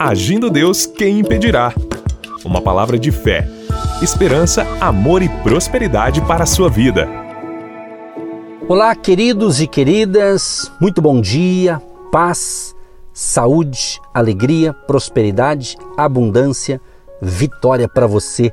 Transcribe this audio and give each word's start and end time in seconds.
Agindo 0.00 0.48
Deus, 0.48 0.86
quem 0.86 1.18
impedirá? 1.18 1.74
Uma 2.44 2.62
palavra 2.62 2.96
de 2.96 3.10
fé, 3.10 3.48
esperança, 4.00 4.64
amor 4.80 5.22
e 5.22 5.28
prosperidade 5.28 6.20
para 6.20 6.44
a 6.44 6.46
sua 6.46 6.70
vida. 6.70 7.08
Olá, 8.68 8.94
queridos 8.94 9.60
e 9.60 9.66
queridas, 9.66 10.70
muito 10.80 11.02
bom 11.02 11.20
dia, 11.20 11.82
paz, 12.12 12.76
saúde, 13.12 14.00
alegria, 14.14 14.72
prosperidade, 14.72 15.76
abundância, 15.96 16.80
vitória 17.20 17.88
para 17.88 18.06
você 18.06 18.52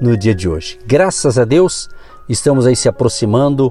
no 0.00 0.16
dia 0.16 0.34
de 0.34 0.48
hoje. 0.48 0.78
Graças 0.86 1.38
a 1.38 1.44
Deus, 1.44 1.90
estamos 2.26 2.66
aí 2.66 2.74
se 2.74 2.88
aproximando 2.88 3.70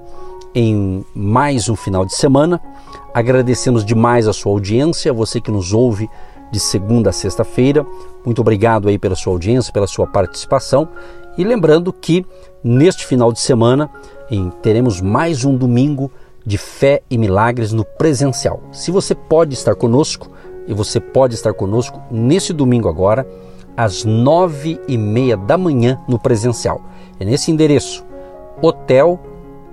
em 0.53 1.03
mais 1.15 1.69
um 1.69 1.75
final 1.75 2.05
de 2.05 2.13
semana. 2.13 2.61
Agradecemos 3.15 3.83
demais 3.83 4.27
a 4.27 4.33
sua 4.33 4.51
audiência, 4.51 5.11
você 5.11 5.41
que 5.41 5.49
nos 5.49 5.73
ouve 5.73 6.07
de 6.55 6.59
segunda 6.61 7.09
a 7.09 7.13
sexta-feira. 7.13 7.85
Muito 8.25 8.39
obrigado 8.39 8.87
aí 8.87 8.97
pela 8.97 9.13
sua 9.13 9.33
audiência, 9.33 9.73
pela 9.73 9.87
sua 9.87 10.07
participação. 10.07 10.87
E 11.37 11.43
lembrando 11.43 11.91
que 11.91 12.25
neste 12.63 13.05
final 13.05 13.33
de 13.33 13.41
semana 13.41 13.89
em, 14.31 14.49
teremos 14.61 15.01
mais 15.01 15.43
um 15.43 15.53
domingo 15.53 16.09
de 16.45 16.57
fé 16.57 17.01
e 17.09 17.17
milagres 17.17 17.73
no 17.73 17.83
presencial. 17.83 18.63
Se 18.71 18.89
você 18.89 19.13
pode 19.13 19.53
estar 19.53 19.75
conosco, 19.75 20.31
e 20.65 20.73
você 20.73 20.99
pode 20.99 21.35
estar 21.35 21.53
conosco 21.53 22.01
nesse 22.09 22.53
domingo 22.53 22.87
agora, 22.87 23.27
às 23.75 24.05
nove 24.05 24.79
e 24.87 24.97
meia 24.97 25.35
da 25.35 25.57
manhã 25.57 26.01
no 26.07 26.17
presencial. 26.17 26.81
É 27.19 27.25
nesse 27.25 27.51
endereço, 27.51 28.05
Hotel 28.61 29.19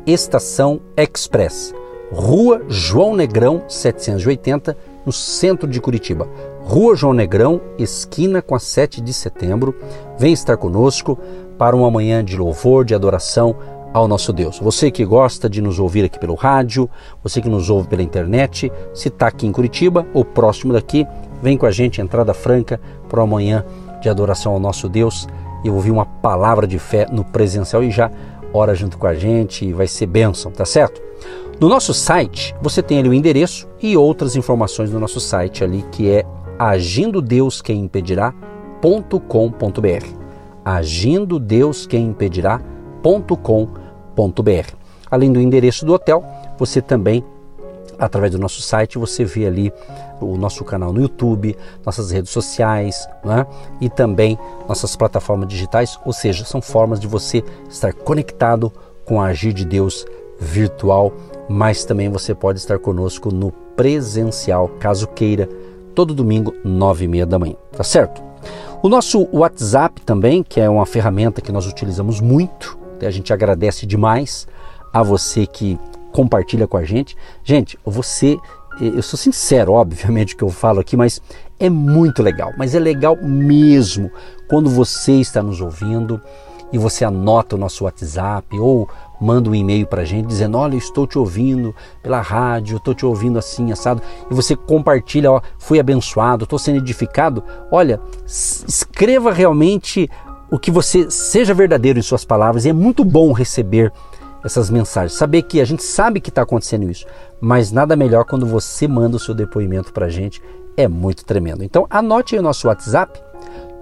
Estação 0.05 0.81
Express, 0.97 1.73
Rua 2.11 2.63
João 2.69 3.15
Negrão 3.15 3.63
780, 3.69 4.77
no 5.05 5.13
centro 5.13 5.69
de 5.69 5.81
Curitiba. 5.81 6.29
Rua 6.73 6.97
João 6.97 7.13
Negrão, 7.13 7.61
esquina 7.79 8.41
com 8.41 8.55
a 8.55 8.59
7 8.59 9.03
de 9.03 9.13
setembro. 9.13 9.75
Vem 10.19 10.33
estar 10.33 10.57
conosco 10.57 11.19
para 11.59 11.77
uma 11.77 11.91
manhã 11.91 12.25
de 12.25 12.35
louvor, 12.35 12.83
de 12.83 12.95
adoração 12.95 13.55
ao 13.93 14.09
nosso 14.09 14.33
Deus. 14.33 14.59
Você 14.59 14.91
que 14.91 15.05
gosta 15.05 15.51
de 15.51 15.61
nos 15.61 15.79
ouvir 15.79 16.07
aqui 16.07 16.19
pelo 16.19 16.35
rádio, 16.35 16.89
você 17.23 17.43
que 17.43 17.49
nos 17.51 17.69
ouve 17.69 17.89
pela 17.89 18.03
internet, 18.03 18.73
se 18.95 19.09
está 19.09 19.27
aqui 19.27 19.47
em 19.47 19.53
Curitiba 19.53 20.07
ou 20.15 20.25
próximo 20.25 20.73
daqui, 20.73 21.07
vem 21.43 21.59
com 21.59 21.67
a 21.67 21.71
gente, 21.71 22.01
entrada 22.01 22.33
franca, 22.33 22.81
para 23.07 23.21
uma 23.21 23.27
manhã 23.27 23.67
de 24.01 24.09
adoração 24.09 24.53
ao 24.53 24.59
nosso 24.59 24.89
Deus 24.89 25.29
e 25.63 25.69
ouvir 25.69 25.91
uma 25.91 26.07
palavra 26.07 26.67
de 26.67 26.79
fé 26.79 27.07
no 27.13 27.23
presencial 27.23 27.85
e 27.85 27.91
já 27.91 28.11
ora 28.51 28.75
junto 28.75 28.97
com 28.97 29.07
a 29.07 29.15
gente 29.15 29.67
e 29.67 29.75
vai 29.75 29.87
ser 29.87 30.07
bênção, 30.07 30.51
tá 30.51 30.65
certo? 30.65 31.03
No 31.61 31.69
nosso 31.69 31.93
site 31.93 32.55
você 32.63 32.83
tem 32.83 32.99
ali 32.99 33.11
o 33.11 33.15
endereço 33.15 33.69
e 33.79 33.95
outras 33.95 34.37
informações 34.37 34.91
no 34.91 34.99
nosso 34.99 35.21
site 35.21 35.63
ali 35.63 35.85
que 35.93 36.11
é 36.11 36.25
agindo 36.59 37.21
Deus 37.21 37.63
quem 37.63 37.81
impedirá.com.br. 37.81 40.07
Agindo 40.65 41.39
Deus 41.39 41.87
quem 41.87 42.07
impedirá.com.br. 42.07 44.75
Além 45.11 45.33
do 45.33 45.41
endereço 45.41 45.85
do 45.85 45.93
hotel, 45.93 46.25
você 46.59 46.81
também 46.81 47.25
através 47.99 48.33
do 48.33 48.39
nosso 48.39 48.61
site 48.61 48.99
você 48.99 49.25
vê 49.25 49.47
ali 49.47 49.73
o 50.21 50.37
nosso 50.37 50.65
canal 50.65 50.93
no 50.93 51.01
YouTube, 51.01 51.57
nossas 51.85 52.11
redes 52.11 52.31
sociais 52.31 53.09
né? 53.25 53.47
e 53.81 53.89
também 53.89 54.39
nossas 54.69 54.97
plataformas 54.97 55.49
digitais, 55.49 55.99
ou 56.05 56.13
seja, 56.13 56.45
são 56.45 56.61
formas 56.61 56.99
de 56.99 57.07
você 57.07 57.45
estar 57.69 57.93
conectado 57.93 58.73
com 59.05 59.21
a 59.21 59.27
agir 59.27 59.53
de 59.53 59.65
Deus 59.65 60.05
virtual, 60.39 61.13
mas 61.49 61.85
também 61.85 62.09
você 62.09 62.35
pode 62.35 62.59
estar 62.59 62.79
conosco 62.79 63.33
no 63.33 63.53
presencial, 63.77 64.69
caso 64.81 65.07
queira 65.09 65.49
todo 65.95 66.15
domingo, 66.15 66.55
nove 66.65 67.05
e 67.05 67.09
meia 67.09 67.27
da 67.27 67.39
manhã, 67.39 67.55
tá 67.71 67.85
certo? 67.85 68.23
O 68.83 68.89
nosso 68.89 69.29
WhatsApp 69.33 70.01
também, 70.03 70.43
que 70.43 70.61
é 70.61 70.69
uma 70.69 70.85
ferramenta 70.85 71.41
que 71.41 71.53
nós 71.53 71.67
utilizamos 71.67 72.21
muito, 72.21 72.79
a 73.01 73.11
gente 73.11 73.33
agradece 73.33 73.87
demais 73.87 74.47
a 74.93 75.03
você 75.03 75.47
que 75.47 75.79
compartilha 76.13 76.67
com 76.67 76.77
a 76.77 76.85
gente. 76.85 77.17
Gente, 77.43 77.79
você, 77.85 78.37
eu 78.81 79.03
sou 79.03 79.19
sincero, 79.19 79.73
obviamente, 79.73 80.37
que 80.37 80.43
eu 80.43 80.51
falo 80.51 80.81
aqui, 80.81 80.97
mas 80.97 81.21
é 81.59 81.71
muito 81.71 82.23
legal, 82.23 82.53
mas 82.57 82.75
é 82.75 82.79
legal 82.79 83.17
mesmo 83.23 84.11
quando 84.49 84.69
você 84.69 85.13
está 85.13 85.43
nos 85.43 85.61
ouvindo 85.61 86.21
e 86.73 86.79
você 86.79 87.05
anota 87.05 87.55
o 87.55 87.59
nosso 87.59 87.85
WhatsApp 87.85 88.59
ou 88.59 88.89
manda 89.23 89.49
um 89.49 89.55
e-mail 89.55 89.87
para 89.87 90.03
a 90.03 90.05
gente 90.05 90.27
dizendo: 90.27 90.59
Olha, 90.59 90.77
estou 90.77 91.07
te 91.07 91.19
ouvindo 91.19 91.75
pela 92.03 92.21
rádio, 92.21 92.77
estou 92.77 92.95
te 92.95 93.07
ouvindo 93.07 93.39
assim, 93.39 93.71
assado, 93.71 94.03
e 94.31 94.35
você 94.35 94.57
compartilha: 94.57 95.31
ó, 95.31 95.41
Fui 95.59 95.79
abençoado, 95.79 96.45
estou 96.45 96.59
sendo 96.59 96.79
edificado. 96.79 97.43
Olha, 97.71 98.01
escreva 98.27 99.33
realmente 99.33 100.11
o 100.51 100.59
que 100.59 100.71
você 100.71 101.11
seja 101.11 101.55
verdadeiro 101.55 101.99
em 101.99 102.03
suas 102.03 102.25
palavras, 102.25 102.65
e 102.65 102.69
é 102.69 102.73
muito 102.73 103.05
bom 103.05 103.33
receber 103.33 103.93
essas 104.45 104.69
mensagens, 104.69 105.13
saber 105.13 105.43
que 105.43 105.61
a 105.61 105.65
gente 105.65 105.85
sabe 105.85 106.21
que 106.21 106.29
está 106.29 106.43
acontecendo 106.43 106.91
isso, 106.91 107.07
mas 107.41 107.71
nada 107.71 107.95
melhor 107.95 108.25
quando 108.25 108.45
você 108.45 108.89
manda 108.89 109.17
o 109.17 109.21
seu 109.21 109.35
depoimento 109.35 109.93
para 109.93 110.07
a 110.07 110.11
gente, 110.11 110.43
é 110.77 110.89
muito 110.89 111.25
tremendo. 111.25 111.63
Então 111.63 111.87
anote 111.89 112.35
aí 112.35 112.41
o 112.41 112.43
nosso 112.43 112.67
WhatsApp 112.67 113.23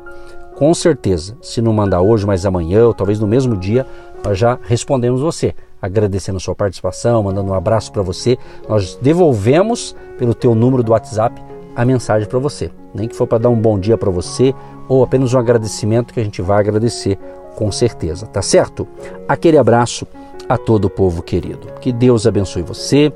Com 0.56 0.73
certeza, 0.73 1.38
se 1.41 1.62
não 1.62 1.73
mandar 1.73 2.02
hoje, 2.02 2.25
mas 2.25 2.46
amanhã, 2.46 2.85
ou 2.85 2.94
talvez 2.94 3.19
no 3.19 3.28
mesmo 3.28 3.57
dia, 3.57 3.85
nós 4.23 4.38
já 4.38 4.57
respondemos 4.63 5.19
você, 5.19 5.53
agradecendo 5.81 6.38
a 6.38 6.40
sua 6.40 6.56
participação, 6.56 7.23
mandando 7.23 7.52
um 7.52 7.56
abraço 7.56 7.91
para 7.91 8.03
você. 8.03 8.38
Nós 8.69 8.97
devolvemos 9.02 9.96
pelo 10.18 10.34
teu 10.34 10.53
número 10.53 10.84
do 10.84 10.91
WhatsApp 10.91 11.41
a 11.75 11.84
mensagem 11.84 12.29
para 12.29 12.40
você. 12.40 12.72
Nem 12.94 13.08
que 13.08 13.16
for 13.16 13.28
para 13.28 13.40
dar 13.40 13.50
um 13.50 13.59
bom 13.59 13.80
dia 13.80 13.98
para 13.98 14.12
você 14.12 14.54
ou 14.88 15.04
apenas 15.04 15.34
um 15.34 15.40
agradecimento 15.40 16.14
que 16.14 16.20
a 16.20 16.24
gente 16.24 16.42
vai 16.42 16.59
agradecer 16.59 17.18
com 17.56 17.72
certeza, 17.72 18.26
tá 18.26 18.42
certo? 18.42 18.88
Aquele 19.28 19.58
abraço 19.58 20.08
a 20.48 20.58
todo 20.58 20.86
o 20.86 20.90
povo 20.90 21.22
querido. 21.22 21.68
Que 21.80 21.92
Deus 21.92 22.28
abençoe 22.28 22.62
você, 22.62 23.12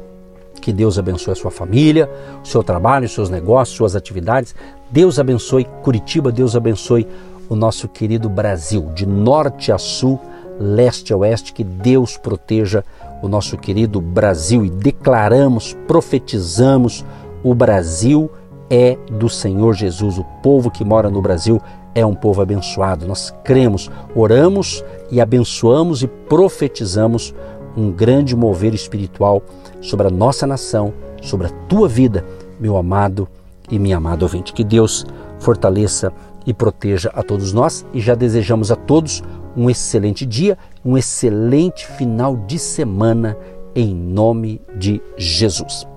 que 0.62 0.72
Deus 0.72 0.98
abençoe 0.98 1.34
a 1.34 1.36
sua 1.36 1.52
família, 1.52 2.10
o 2.44 2.48
seu 2.48 2.64
trabalho, 2.64 3.06
os 3.06 3.14
seus 3.14 3.30
negócios, 3.30 3.78
suas 3.78 3.96
atividades. 3.96 4.56
Deus 4.90 5.20
abençoe 5.20 5.66
Curitiba, 5.84 6.32
Deus 6.32 6.56
abençoe 6.56 7.08
o 7.50 7.56
nosso 7.56 7.88
querido 7.88 8.30
Brasil, 8.30 8.90
de 8.94 9.06
norte 9.06 9.72
a 9.72 9.78
sul, 9.78 10.20
leste 10.60 11.14
a 11.14 11.18
oeste, 11.18 11.54
que 11.54 11.64
Deus 11.64 12.18
proteja 12.18 12.84
o 13.22 13.28
nosso 13.28 13.58
querido 13.58 14.02
Brasil 14.02 14.66
e 14.66 14.70
declaramos, 14.70 15.76
profetizamos 15.88 17.06
o 17.44 17.54
Brasil 17.54 18.30
é 18.70 18.98
do 19.12 19.30
Senhor 19.30 19.74
Jesus. 19.74 20.18
O 20.18 20.24
povo 20.42 20.70
que 20.70 20.84
mora 20.84 21.10
no 21.10 21.22
Brasil 21.22 21.62
é 21.96 22.06
um 22.06 22.14
povo 22.14 22.42
abençoado. 22.42 23.08
Nós 23.08 23.34
cremos, 23.44 23.90
oramos 24.16 24.84
e 25.12 25.20
abençoamos 25.20 26.04
e 26.04 26.08
profetizamos 26.08 27.34
um 27.76 27.92
grande 27.92 28.36
mover 28.36 28.74
espiritual 28.74 29.42
sobre 29.82 30.08
a 30.08 30.12
nossa 30.12 30.46
nação, 30.48 30.94
sobre 31.22 31.48
a 31.48 31.50
tua 31.68 31.88
vida, 31.88 32.26
meu 32.60 32.78
amado 32.78 33.28
e 33.70 33.80
minha 33.80 33.98
amada 33.98 34.26
ouvinte. 34.26 34.54
Que 34.54 34.64
Deus 34.64 35.06
fortaleça 35.40 36.12
e 36.46 36.54
proteja 36.54 37.12
a 37.14 37.22
todos 37.22 37.54
nós 37.54 37.86
e 37.94 38.00
já 38.00 38.16
desejamos 38.16 38.72
a 38.72 38.76
todos 38.76 39.24
um 39.56 39.70
excelente 39.70 40.26
dia, 40.26 40.58
um 40.86 40.98
excelente 40.98 41.86
final 41.86 42.36
de 42.36 42.60
semana 42.60 43.38
em 43.76 43.94
nome 43.94 44.62
de 44.76 45.02
Jesus. 45.18 45.88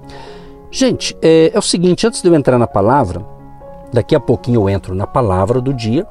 Gente, 0.70 1.16
é, 1.20 1.50
é, 1.52 1.58
o 1.58 1.62
seguinte: 1.62 2.06
antes 2.06 2.22
de 2.22 2.28
eu 2.28 2.34
entrar 2.34 2.56
na 2.56 2.66
palavra, 2.66 3.24
daqui 3.92 4.14
a 4.14 4.20
pouquinho 4.20 4.62
eu 4.62 4.70
entro 4.70 4.94
na 4.94 5.06
palavra 5.06 5.60
do 5.60 5.74
dia. 5.74 6.06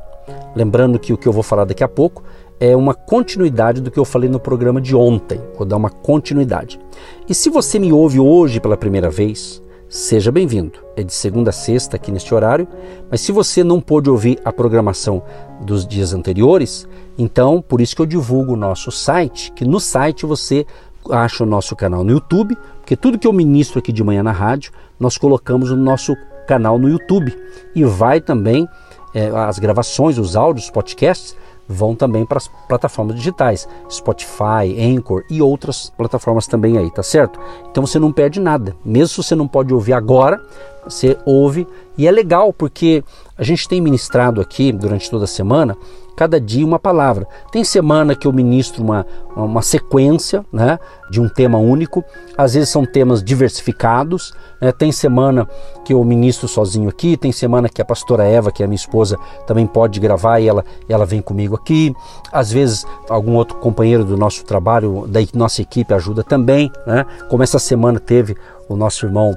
Lembrando 0.56 1.00
que 1.00 1.14
o 1.14 1.18
que 1.18 1.28
eu 1.28 1.32
vou 1.32 1.44
falar 1.44 1.64
daqui 1.64 1.84
a 1.84 1.88
pouco 1.88 2.24
é 2.60 2.76
uma 2.76 2.94
continuidade 2.94 3.82
do 3.82 3.90
que 3.90 3.98
eu 3.98 4.04
falei 4.04 4.30
no 4.30 4.40
programa 4.40 4.82
de 4.82 4.96
ontem. 4.96 5.40
Vou 5.58 5.66
dar 5.66 5.78
uma 5.78 5.90
continuidade. 5.90 6.80
E 7.28 7.34
se 7.34 7.50
você 7.50 7.80
me 7.80 7.94
ouve 7.94 8.20
hoje 8.20 8.60
pela 8.60 8.76
primeira 8.76 9.10
vez, 9.10 9.64
seja 9.88 10.32
bem-vindo. 10.32 10.80
É 10.96 11.04
de 11.04 11.14
segunda 11.14 11.52
a 11.52 11.54
sexta 11.54 11.96
aqui 11.96 12.12
neste 12.12 12.36
horário, 12.36 12.68
mas 13.10 13.22
se 13.22 13.32
você 13.32 13.64
não 13.64 13.80
pôde 13.80 14.10
ouvir 14.10 14.40
a 14.44 14.52
programação 14.52 15.24
dos 15.62 15.88
dias 15.88 16.14
anteriores, 16.14 16.88
então 17.18 17.62
por 17.62 17.80
isso 17.80 17.96
que 17.96 18.02
eu 18.02 18.06
divulgo 18.06 18.54
o 18.54 18.58
nosso 18.58 18.92
site, 18.92 19.52
que 19.54 19.64
no 19.64 19.80
site 19.80 20.26
você 20.26 20.66
acha 21.12 21.44
o 21.44 21.48
nosso 21.48 21.76
canal 21.76 22.04
no 22.04 22.12
YouTube, 22.12 22.58
porque 22.80 22.96
tudo 22.96 23.18
que 23.18 23.28
eu 23.28 23.34
ministro 23.34 23.80
aqui 23.80 23.92
de 23.92 24.04
manhã 24.04 24.24
na 24.24 24.32
rádio, 24.32 24.72
nós 25.00 25.18
colocamos 25.18 25.72
no 25.72 25.78
nosso 25.78 26.16
canal 26.48 26.80
no 26.80 26.90
YouTube 26.90 27.36
e 27.76 27.84
vai 27.84 28.20
também 28.20 28.68
é, 29.14 29.28
as 29.28 29.60
gravações, 29.60 30.18
os 30.18 30.36
áudios, 30.36 30.66
os 30.66 30.72
podcasts 30.72 31.36
vão 31.68 31.94
também 31.94 32.26
para 32.26 32.40
as 32.40 32.48
plataformas 32.68 33.16
digitais, 33.16 33.68
Spotify, 33.92 34.76
Anchor 34.80 35.24
e 35.30 35.40
outras 35.40 35.92
plataformas 35.96 36.48
também 36.48 36.80
aí, 36.80 36.90
tá 36.90 37.04
certo? 37.04 37.40
Então 37.70 37.86
você 37.86 38.00
não 38.00 38.12
perde 38.12 38.40
nada. 38.40 38.76
Mesmo 38.84 39.10
se 39.10 39.18
você 39.18 39.36
não 39.36 39.48
pode 39.48 39.72
ouvir 39.72 39.94
agora, 39.94 40.42
você 40.90 41.18
ouve 41.26 41.68
e 41.98 42.08
é 42.08 42.12
legal 42.12 42.52
porque 42.54 43.04
a 43.38 43.44
gente 43.44 43.68
tem 43.68 43.82
ministrado 43.82 44.42
aqui 44.42 44.72
durante 44.72 45.10
toda 45.10 45.26
a 45.26 45.28
semana 45.28 45.78
cada 46.20 46.38
dia 46.38 46.66
uma 46.66 46.78
palavra. 46.78 47.26
Tem 47.50 47.64
semana 47.64 48.14
que 48.14 48.28
eu 48.28 48.34
ministro 48.34 48.84
uma, 48.84 49.06
uma 49.38 49.62
sequência 49.62 50.46
né, 50.52 50.78
de 51.10 51.22
um 51.22 51.30
tema 51.30 51.58
único, 51.58 52.04
às 52.38 52.56
vezes 52.56 52.68
são 52.68 52.86
temas 52.86 53.24
diversificados. 53.24 54.34
Né? 54.60 54.70
Tem 54.74 54.92
semana 54.92 55.48
que 55.86 55.94
eu 55.94 56.04
ministro 56.04 56.46
sozinho 56.46 56.90
aqui, 56.90 57.16
tem 57.16 57.32
semana 57.32 57.70
que 57.70 57.82
a 57.82 57.86
pastora 57.86 58.26
Eva, 58.26 58.52
que 58.52 58.62
é 58.62 58.68
minha 58.68 58.76
esposa, 58.76 59.18
também 59.48 59.66
pode 59.66 59.98
gravar 60.02 60.42
e 60.42 60.50
ela, 60.50 60.66
ela 60.90 61.06
vem 61.06 61.22
comigo 61.22 61.56
aqui. 61.56 61.96
Às 62.34 62.52
vezes 62.52 62.86
algum 63.10 63.36
outro 63.36 63.56
companheiro 63.56 64.04
do 64.04 64.18
nosso 64.18 64.44
trabalho, 64.44 65.08
da 65.08 65.22
nossa 65.34 65.62
equipe, 65.62 65.94
ajuda 65.94 66.22
também. 66.22 66.70
Né? 66.86 67.06
Como 67.30 67.44
essa 67.44 67.60
semana 67.60 67.98
teve 67.98 68.36
o 68.68 68.76
nosso 68.76 69.06
irmão 69.06 69.34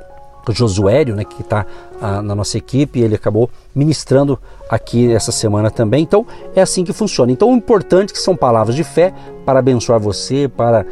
Josuério, 0.51 1.15
né, 1.15 1.25
que 1.25 1.43
está 1.43 1.65
ah, 2.01 2.21
na 2.23 2.35
nossa 2.35 2.59
equipe, 2.59 3.01
ele 3.01 3.15
acabou 3.15 3.49
ministrando 3.75 4.39
aqui 4.69 5.13
essa 5.13 5.31
semana 5.31 5.71
também. 5.71 6.03
Então 6.03 6.27
é 6.57 6.63
assim 6.63 6.83
que 6.85 6.93
funciona. 6.93 7.31
Então 7.31 7.53
o 7.53 7.57
importante 7.57 8.11
é 8.11 8.13
que 8.15 8.19
são 8.19 8.35
palavras 8.35 8.75
de 8.75 8.83
fé 8.83 9.13
para 9.45 9.61
abençoar 9.61 10.01
você, 10.01 10.49
para 10.49 10.85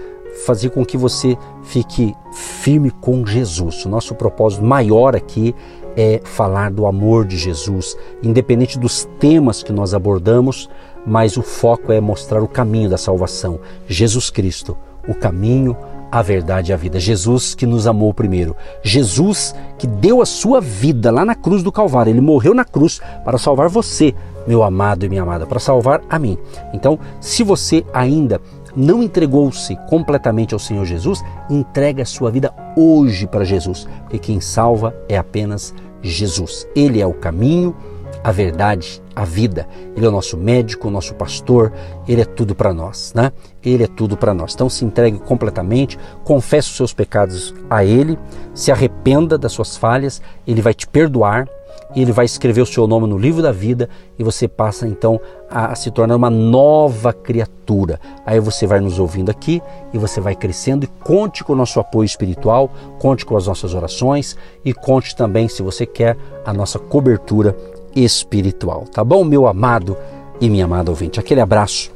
fazer 0.47 0.71
com 0.71 0.85
que 0.85 0.97
você 0.97 1.37
fique 1.63 2.15
firme 2.33 2.91
com 2.91 3.27
Jesus. 3.27 3.85
O 3.85 3.89
nosso 3.89 4.15
propósito 4.15 4.65
maior 4.65 5.17
aqui 5.17 5.55
é 5.97 6.21
falar 6.23 6.71
do 6.71 6.87
amor 6.87 7.27
de 7.27 7.37
Jesus, 7.37 7.97
independente 8.23 8.79
dos 8.79 9.09
temas 9.19 9.63
que 9.63 9.73
nós 9.73 9.93
abordamos, 9.93 10.69
mas 11.07 11.37
o 11.37 11.43
foco 11.43 11.93
é 11.93 12.01
mostrar 12.01 12.43
o 12.43 12.49
caminho 12.49 12.89
da 12.89 12.99
salvação. 12.99 13.59
Jesus 13.89 14.31
Cristo, 14.31 14.77
o 15.09 15.15
caminho, 15.15 15.77
a 16.11 16.23
verdade 16.23 16.71
e 16.71 16.75
a 16.75 16.77
vida. 16.77 16.99
Jesus 16.99 17.55
que 17.55 17.67
nos 17.67 17.87
amou 17.87 18.13
primeiro. 18.13 18.57
Jesus 18.83 19.55
que 19.79 19.87
deu 19.87 20.21
a 20.21 20.27
sua 20.27 20.61
vida 20.61 21.11
lá 21.11 21.25
na 21.25 21.35
cruz 21.35 21.63
do 21.63 21.73
Calvário. 21.73 22.11
Ele 22.11 22.21
morreu 22.21 22.55
na 22.55 22.65
cruz 22.65 23.01
para 23.25 23.39
salvar 23.39 23.69
você, 23.69 24.15
meu 24.47 24.63
amado 24.63 25.05
e 25.05 25.09
minha 25.09 25.23
amada, 25.23 25.47
para 25.47 25.61
salvar 25.61 26.01
a 26.09 26.19
mim. 26.19 26.37
Então, 26.73 26.99
se 27.21 27.43
você 27.43 27.85
ainda 27.93 28.41
não 28.75 29.03
entregou-se 29.03 29.77
completamente 29.89 30.55
ao 30.55 30.61
Senhor 30.61 30.85
Jesus, 30.85 31.23
entregue 31.49 32.03
a 32.03 32.07
sua 32.07 32.31
vida 32.31 32.53
hoje 32.77 33.27
para 33.27 33.45
Jesus, 33.45 33.87
porque 34.03 34.19
quem 34.19 34.41
salva 34.41 34.95
é 35.09 35.17
apenas 35.17 35.75
Jesus. 36.03 36.67
Ele 36.75 37.01
é 37.01 37.07
o 37.07 37.13
caminho, 37.15 37.75
a 38.23 38.31
verdade, 38.31 39.03
a 39.15 39.25
vida. 39.25 39.67
Ele 39.97 40.05
é 40.05 40.09
o 40.09 40.13
nosso 40.13 40.37
médico, 40.37 40.89
o 40.89 40.91
nosso 40.91 41.15
pastor, 41.15 41.73
ele 42.07 42.21
é 42.21 42.25
tudo 42.25 42.55
para 42.55 42.73
nós, 42.73 43.13
né? 43.15 43.33
Ele 43.63 43.85
é 43.85 43.87
tudo 43.87 44.17
para 44.17 44.35
nós. 44.35 44.55
Então 44.55 44.69
se 44.69 44.85
entregue 44.85 45.19
completamente, 45.19 45.99
confesse 46.25 46.69
os 46.71 46.77
seus 46.77 46.93
pecados 46.93 47.55
a 47.69 47.85
ele, 47.85 48.19
se 48.55 48.71
arrependa 48.71 49.39
das 49.39 49.53
suas 49.53 49.77
falhas, 49.77 50.21
ele 50.47 50.61
vai 50.61 50.75
te 50.75 50.87
perdoar, 50.87 51.49
ele 51.95 52.13
vai 52.13 52.25
escrever 52.25 52.61
o 52.61 52.67
seu 52.67 52.87
nome 52.87 53.07
no 53.07 53.19
livro 53.19 53.43
da 53.43 53.51
vida 53.51 53.89
e 54.19 54.23
você 54.23 54.47
passa 54.47 54.87
então 54.87 55.21
a, 55.51 55.75
se 55.75 55.91
tornar 55.91 56.17
uma 56.17 56.31
nova 56.31 57.13
criatura. 57.13 57.99
Aí 58.25 58.39
você 58.39 58.67
vai 58.67 58.81
nos 58.81 58.99
ouvindo 58.99 59.31
aqui 59.31 59.61
e 59.93 59.99
você 59.99 60.21
vai 60.21 60.37
crescendo 60.37 60.85
e 60.85 60.87
conte 60.87 61.43
com 61.43 61.53
o 61.53 61.57
nosso 61.57 61.81
apoio 61.81 62.07
espiritual, 62.07 62.71
conte 63.01 63.27
com 63.27 63.37
as 63.37 63.47
nossas 63.47 63.75
orações 63.75 64.37
e 64.65 64.73
conte 64.73 65.17
também, 65.17 65.49
se 65.49 65.63
você 65.63 65.85
quer, 65.85 66.17
a 66.45 66.53
nossa 66.53 66.79
cobertura 66.79 67.57
espiritual. 67.95 68.85
Tá 68.93 69.03
bom, 69.03 69.25
meu 69.25 69.47
amado 69.47 69.97
e 70.41 70.49
minha 70.49 70.65
amada 70.65 70.91
ouvinte? 70.91 71.21
Aquele 71.21 71.41
abraço 71.41 71.91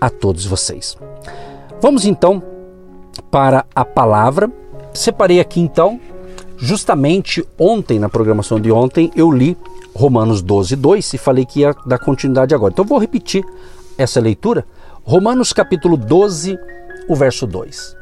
a 0.00 0.08
todos 0.08 0.46
vocês. 0.46 0.96
Vamos 1.80 2.04
então 2.04 2.42
para 3.30 3.64
a 3.74 3.84
palavra. 3.84 4.50
Separei 4.92 5.40
aqui 5.40 5.60
então, 5.60 6.00
justamente 6.56 7.46
ontem, 7.58 7.98
na 7.98 8.08
programação 8.08 8.60
de 8.60 8.72
ontem, 8.72 9.10
eu 9.14 9.30
li 9.30 9.56
Romanos 9.94 10.42
12, 10.42 10.76
2 10.76 11.14
e 11.14 11.18
falei 11.18 11.44
que 11.44 11.60
ia 11.60 11.74
dar 11.86 11.98
continuidade 11.98 12.54
agora. 12.54 12.72
Então 12.72 12.84
vou 12.84 12.98
repetir 12.98 13.44
essa 13.98 14.20
leitura. 14.20 14.64
Romanos 15.04 15.52
capítulo 15.52 15.96
12, 15.96 16.58
o 17.08 17.14
verso 17.14 17.46
2. 17.46 17.96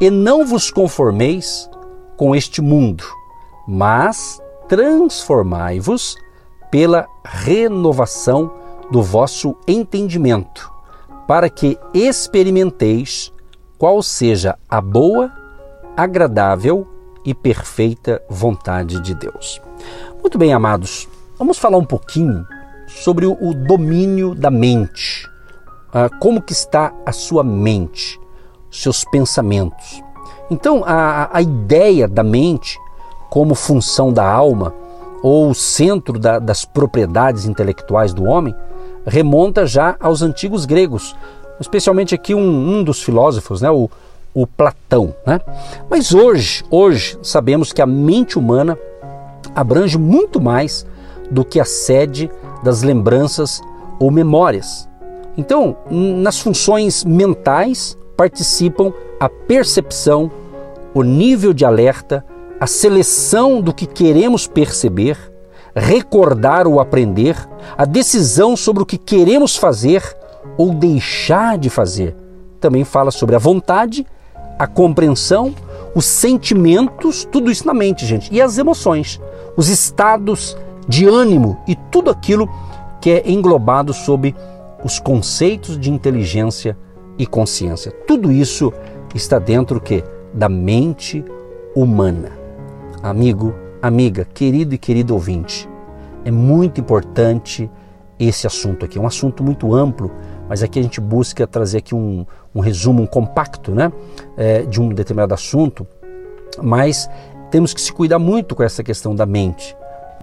E 0.00 0.10
não 0.10 0.46
vos 0.46 0.70
conformeis 0.70 1.68
com 2.16 2.34
este 2.34 2.60
mundo, 2.60 3.04
mas 3.66 4.40
transformai-vos 4.68 6.16
pela 6.70 7.06
renovação 7.24 8.50
do 8.90 9.02
vosso 9.02 9.56
entendimento, 9.66 10.70
para 11.26 11.48
que 11.48 11.78
experimenteis 11.94 13.32
qual 13.78 14.02
seja 14.02 14.58
a 14.68 14.80
boa, 14.80 15.32
agradável 15.96 16.86
e 17.24 17.34
perfeita 17.34 18.22
vontade 18.28 19.00
de 19.00 19.14
Deus. 19.14 19.60
Muito 20.20 20.38
bem, 20.38 20.52
amados, 20.52 21.08
vamos 21.38 21.58
falar 21.58 21.78
um 21.78 21.84
pouquinho 21.84 22.46
sobre 22.86 23.26
o 23.26 23.54
domínio 23.54 24.34
da 24.34 24.50
mente. 24.50 25.28
Ah, 25.92 26.08
como 26.08 26.42
que 26.42 26.52
está 26.52 26.92
a 27.04 27.12
sua 27.12 27.42
mente, 27.42 28.20
seus 28.70 29.04
pensamentos. 29.04 30.02
Então, 30.50 30.82
a, 30.84 31.30
a 31.32 31.42
ideia 31.42 32.06
da 32.06 32.22
mente 32.22 32.78
como 33.28 33.54
função 33.54 34.12
da 34.12 34.24
alma 34.24 34.74
ou 35.22 35.50
o 35.50 35.54
centro 35.54 36.18
da, 36.18 36.38
das 36.38 36.64
propriedades 36.64 37.46
intelectuais 37.46 38.12
do 38.14 38.24
homem, 38.24 38.54
remonta 39.06 39.66
já 39.66 39.96
aos 40.00 40.22
antigos 40.22 40.64
gregos, 40.64 41.14
especialmente 41.60 42.14
aqui 42.14 42.34
um, 42.34 42.78
um 42.78 42.84
dos 42.84 43.02
filósofos, 43.02 43.60
né, 43.60 43.70
o, 43.70 43.90
o 44.34 44.46
Platão. 44.46 45.14
Né? 45.26 45.40
Mas 45.88 46.14
hoje, 46.14 46.64
hoje 46.70 47.18
sabemos 47.22 47.72
que 47.72 47.82
a 47.82 47.86
mente 47.86 48.38
humana 48.38 48.78
abrange 49.54 49.98
muito 49.98 50.40
mais 50.40 50.86
do 51.30 51.44
que 51.44 51.60
a 51.60 51.64
sede 51.64 52.30
das 52.62 52.82
lembranças 52.82 53.60
ou 53.98 54.10
memórias. 54.10 54.88
Então, 55.36 55.76
nas 55.90 56.38
funções 56.38 57.04
mentais 57.04 57.96
participam 58.16 58.92
a 59.18 59.28
percepção, 59.28 60.30
o 60.92 61.02
nível 61.02 61.52
de 61.52 61.64
alerta, 61.64 62.24
a 62.60 62.66
seleção 62.66 63.62
do 63.62 63.72
que 63.72 63.86
queremos 63.86 64.46
perceber, 64.46 65.16
recordar 65.74 66.66
ou 66.66 66.78
aprender, 66.78 67.34
a 67.76 67.86
decisão 67.86 68.54
sobre 68.54 68.82
o 68.82 68.86
que 68.86 68.98
queremos 68.98 69.56
fazer 69.56 70.02
ou 70.58 70.74
deixar 70.74 71.56
de 71.56 71.70
fazer. 71.70 72.14
Também 72.60 72.84
fala 72.84 73.10
sobre 73.10 73.34
a 73.34 73.38
vontade, 73.38 74.06
a 74.58 74.66
compreensão, 74.66 75.54
os 75.94 76.04
sentimentos, 76.04 77.24
tudo 77.24 77.50
isso 77.50 77.66
na 77.66 77.72
mente, 77.72 78.04
gente, 78.04 78.28
e 78.30 78.42
as 78.42 78.58
emoções, 78.58 79.18
os 79.56 79.68
estados 79.68 80.54
de 80.86 81.06
ânimo 81.06 81.58
e 81.66 81.74
tudo 81.74 82.10
aquilo 82.10 82.46
que 83.00 83.10
é 83.10 83.30
englobado 83.30 83.94
sob 83.94 84.36
os 84.84 85.00
conceitos 85.00 85.80
de 85.80 85.90
inteligência 85.90 86.76
e 87.16 87.26
consciência. 87.26 87.90
Tudo 88.06 88.30
isso 88.30 88.70
está 89.14 89.38
dentro 89.38 89.80
que 89.80 90.04
da 90.34 90.48
mente 90.48 91.24
humana 91.74 92.39
amigo, 93.02 93.54
amiga, 93.80 94.24
querido 94.24 94.74
e 94.74 94.78
querido 94.78 95.14
ouvinte. 95.14 95.68
É 96.24 96.30
muito 96.30 96.80
importante 96.80 97.70
esse 98.18 98.46
assunto 98.46 98.84
aqui. 98.84 98.98
É 98.98 99.00
um 99.00 99.06
assunto 99.06 99.42
muito 99.42 99.74
amplo, 99.74 100.10
mas 100.48 100.62
aqui 100.62 100.78
a 100.78 100.82
gente 100.82 101.00
busca 101.00 101.46
trazer 101.46 101.78
aqui 101.78 101.94
um, 101.94 102.26
um 102.54 102.60
resumo, 102.60 103.02
um 103.02 103.06
compacto 103.06 103.72
né, 103.72 103.90
é, 104.36 104.62
de 104.62 104.80
um 104.80 104.90
determinado 104.90 105.32
assunto. 105.32 105.86
Mas 106.62 107.08
temos 107.50 107.72
que 107.72 107.80
se 107.80 107.92
cuidar 107.92 108.18
muito 108.18 108.54
com 108.54 108.62
essa 108.62 108.82
questão 108.82 109.14
da 109.14 109.24
mente. 109.24 109.74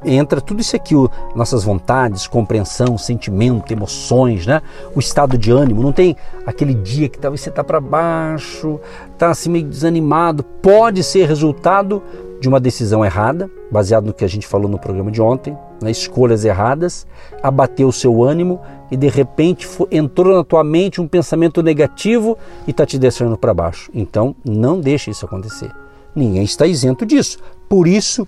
Entra 0.06 0.40
tudo 0.40 0.62
isso 0.62 0.76
aqui, 0.76 0.94
o, 0.96 1.10
nossas 1.36 1.64
vontades, 1.64 2.28
compreensão, 2.28 3.00
sentimento, 3.00 3.72
emoções, 3.72 4.46
né? 4.46 4.62
o 4.96 5.00
estado 5.00 5.36
de 5.40 5.50
ânimo. 5.50 5.82
Não 5.82 5.92
tem 5.92 6.16
aquele 6.46 6.76
dia 6.76 7.10
que 7.10 7.18
talvez 7.18 7.42
você 7.42 7.50
está 7.50 7.64
para 7.64 7.82
baixo, 7.82 8.80
está 9.12 9.32
assim 9.32 9.50
meio 9.50 9.66
desanimado. 9.66 10.44
Pode 10.44 11.04
ser 11.04 11.28
resultado 11.28 12.04
de 12.40 12.48
uma 12.48 12.60
decisão 12.60 13.04
errada, 13.04 13.50
baseado 13.72 14.06
no 14.06 14.14
que 14.14 14.24
a 14.24 14.28
gente 14.28 14.46
falou 14.46 14.70
no 14.70 14.78
programa 14.78 15.12
de 15.12 15.22
ontem, 15.22 15.58
né? 15.82 15.90
escolhas 15.90 16.46
erradas, 16.46 17.08
abateu 17.42 17.88
o 17.88 17.94
seu 17.94 18.24
ânimo 18.24 18.62
e 18.92 18.98
de 18.98 19.08
repente 19.08 19.68
entrou 19.92 20.36
na 20.36 20.44
tua 20.44 20.64
mente 20.64 21.02
um 21.02 21.08
pensamento 21.08 21.62
negativo 21.64 22.38
e 22.68 22.72
está 22.72 22.86
te 22.86 22.98
deixando 22.98 23.38
para 23.38 23.54
baixo. 23.54 23.90
Então 23.94 24.36
não 24.46 24.80
deixe 24.80 25.12
isso 25.12 25.26
acontecer. 25.26 25.72
Ninguém 26.16 26.44
está 26.44 26.66
isento 26.66 27.06
disso. 27.06 27.40
Por 27.68 27.88
isso 27.88 28.28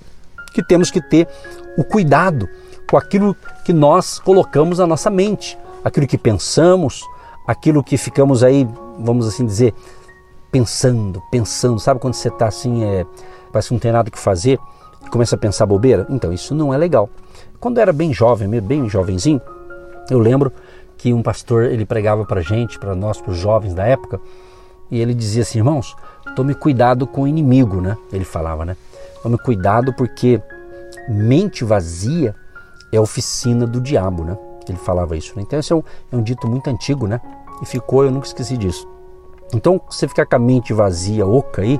que 0.54 0.64
temos 0.64 0.92
que 0.92 1.02
ter 1.02 1.28
o 1.78 1.84
cuidado 1.84 2.48
com 2.90 2.98
aquilo 2.98 3.36
que 3.64 3.72
nós 3.72 4.20
colocamos 4.20 4.80
na 4.80 4.88
nossa 4.88 5.10
mente, 5.10 5.58
aquilo 5.84 6.08
que 6.08 6.18
pensamos, 6.18 7.04
aquilo 7.48 7.84
que 7.84 7.98
ficamos 7.98 8.44
aí, 8.44 8.68
vamos 8.98 9.28
assim 9.28 9.46
dizer, 9.46 9.74
pensando, 10.52 11.22
pensando. 11.32 11.80
Sabe 11.80 12.00
quando 12.00 12.16
você 12.16 12.30
está 12.30 12.48
assim, 12.48 12.84
é, 12.84 13.06
parece 13.52 13.70
que 13.70 13.74
não 13.74 13.80
tem 13.80 13.92
nada 13.92 14.10
que 14.10 14.20
fazer 14.20 14.60
e 15.06 15.10
começa 15.10 15.36
a 15.36 15.38
pensar 15.38 15.66
bobeira? 15.66 16.06
Então, 16.10 16.32
isso 16.32 16.54
não 16.56 16.74
é 16.74 16.78
legal. 16.78 17.10
Quando 17.60 17.78
eu 17.78 17.82
era 17.82 17.94
bem 17.94 18.14
jovem, 18.14 18.50
bem 18.62 18.88
jovenzinho, 18.90 19.42
eu 20.10 20.20
lembro 20.20 20.52
que 20.98 21.14
um 21.14 21.22
pastor 21.22 21.66
ele 21.66 21.86
pregava 21.86 22.26
para 22.26 22.42
gente, 22.42 22.78
para 22.78 22.96
nós, 22.96 23.22
para 23.22 23.32
os 23.32 23.38
jovens 23.38 23.74
da 23.74 23.86
época, 23.86 24.20
e 24.92 25.00
ele 25.00 25.14
dizia 25.14 25.44
assim, 25.44 25.60
irmãos, 25.60 25.96
tome 26.36 26.54
cuidado 26.54 27.06
com 27.06 27.22
o 27.24 27.28
inimigo, 27.28 27.80
né? 27.80 27.98
Ele 28.12 28.26
falava, 28.26 28.66
né? 28.66 28.76
Tome 29.22 29.38
cuidado 29.38 29.94
porque 29.94 30.42
mente 31.08 31.64
vazia 31.64 32.36
é 32.92 33.00
oficina 33.00 33.68
do 33.68 33.80
diabo, 33.80 34.24
né? 34.24 34.38
Ele 34.68 34.78
falava 34.78 35.16
isso. 35.16 35.34
Né? 35.36 35.44
Então 35.44 35.60
esse 35.60 35.72
é 35.72 35.76
um, 35.76 35.84
é 36.12 36.16
um 36.16 36.22
dito 36.22 36.48
muito 36.48 36.70
antigo, 36.70 37.08
né? 37.08 37.22
E 37.62 37.66
ficou, 37.66 38.04
eu 38.04 38.12
nunca 38.12 38.28
esqueci 38.28 38.58
disso. 38.58 38.88
Então, 39.54 39.82
você 39.90 40.08
ficar 40.08 40.26
com 40.26 40.36
a 40.36 40.40
mente 40.40 40.74
vazia, 40.74 41.26
oca 41.26 41.62
aí, 41.62 41.80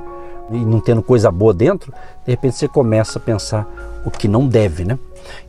e 0.50 0.58
não 0.64 0.80
tendo 0.80 1.02
coisa 1.02 1.30
boa 1.30 1.54
dentro, 1.54 1.92
de 2.24 2.30
repente 2.30 2.56
você 2.56 2.68
começa 2.68 3.18
a 3.18 3.22
pensar 3.22 3.66
o 4.04 4.10
que 4.10 4.26
não 4.26 4.46
deve, 4.46 4.84
né? 4.84 4.98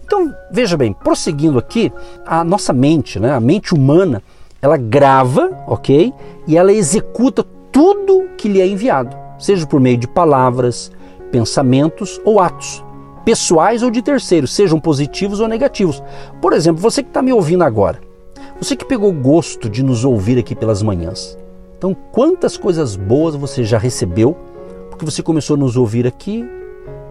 Então, 0.03 0.33
veja 0.51 0.75
bem, 0.75 0.93
prosseguindo 0.93 1.57
aqui, 1.57 1.91
a 2.25 2.43
nossa 2.43 2.73
mente, 2.73 3.19
né, 3.19 3.31
a 3.31 3.39
mente 3.39 3.73
humana, 3.73 4.21
ela 4.61 4.77
grava, 4.77 5.49
ok? 5.67 6.13
E 6.45 6.57
ela 6.57 6.71
executa 6.71 7.45
tudo 7.71 8.29
que 8.37 8.49
lhe 8.49 8.61
é 8.61 8.67
enviado, 8.67 9.15
seja 9.39 9.65
por 9.65 9.79
meio 9.79 9.97
de 9.97 10.07
palavras, 10.07 10.91
pensamentos 11.31 12.19
ou 12.25 12.39
atos, 12.39 12.83
pessoais 13.23 13.81
ou 13.81 13.89
de 13.89 14.01
terceiros, 14.01 14.53
sejam 14.53 14.79
positivos 14.79 15.39
ou 15.39 15.47
negativos. 15.47 16.03
Por 16.41 16.53
exemplo, 16.53 16.81
você 16.81 17.01
que 17.01 17.09
está 17.09 17.21
me 17.21 17.31
ouvindo 17.31 17.63
agora, 17.63 17.99
você 18.59 18.75
que 18.75 18.85
pegou 18.85 19.11
gosto 19.13 19.69
de 19.69 19.81
nos 19.81 20.03
ouvir 20.03 20.37
aqui 20.37 20.53
pelas 20.53 20.83
manhãs, 20.83 21.37
então 21.77 21.95
quantas 22.11 22.57
coisas 22.57 22.95
boas 22.95 23.33
você 23.33 23.63
já 23.63 23.77
recebeu 23.77 24.37
porque 25.01 25.11
você 25.11 25.23
começou 25.23 25.55
a 25.55 25.57
nos 25.57 25.75
ouvir 25.75 26.05
aqui 26.05 26.47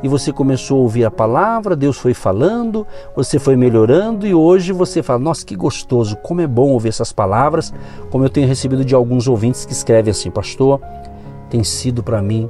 e 0.00 0.06
você 0.06 0.32
começou 0.32 0.78
a 0.78 0.82
ouvir 0.82 1.04
a 1.04 1.10
palavra, 1.10 1.74
Deus 1.74 1.98
foi 1.98 2.14
falando, 2.14 2.86
você 3.16 3.36
foi 3.36 3.56
melhorando 3.56 4.28
e 4.28 4.32
hoje 4.32 4.72
você 4.72 5.02
fala: 5.02 5.18
Nossa, 5.18 5.44
que 5.44 5.56
gostoso, 5.56 6.16
como 6.18 6.40
é 6.40 6.46
bom 6.46 6.70
ouvir 6.70 6.90
essas 6.90 7.12
palavras. 7.12 7.74
Como 8.08 8.24
eu 8.24 8.30
tenho 8.30 8.46
recebido 8.46 8.84
de 8.84 8.94
alguns 8.94 9.26
ouvintes 9.26 9.64
que 9.64 9.72
escrevem 9.72 10.12
assim, 10.12 10.30
Pastor, 10.30 10.80
tem 11.50 11.64
sido 11.64 12.00
para 12.00 12.22
mim 12.22 12.48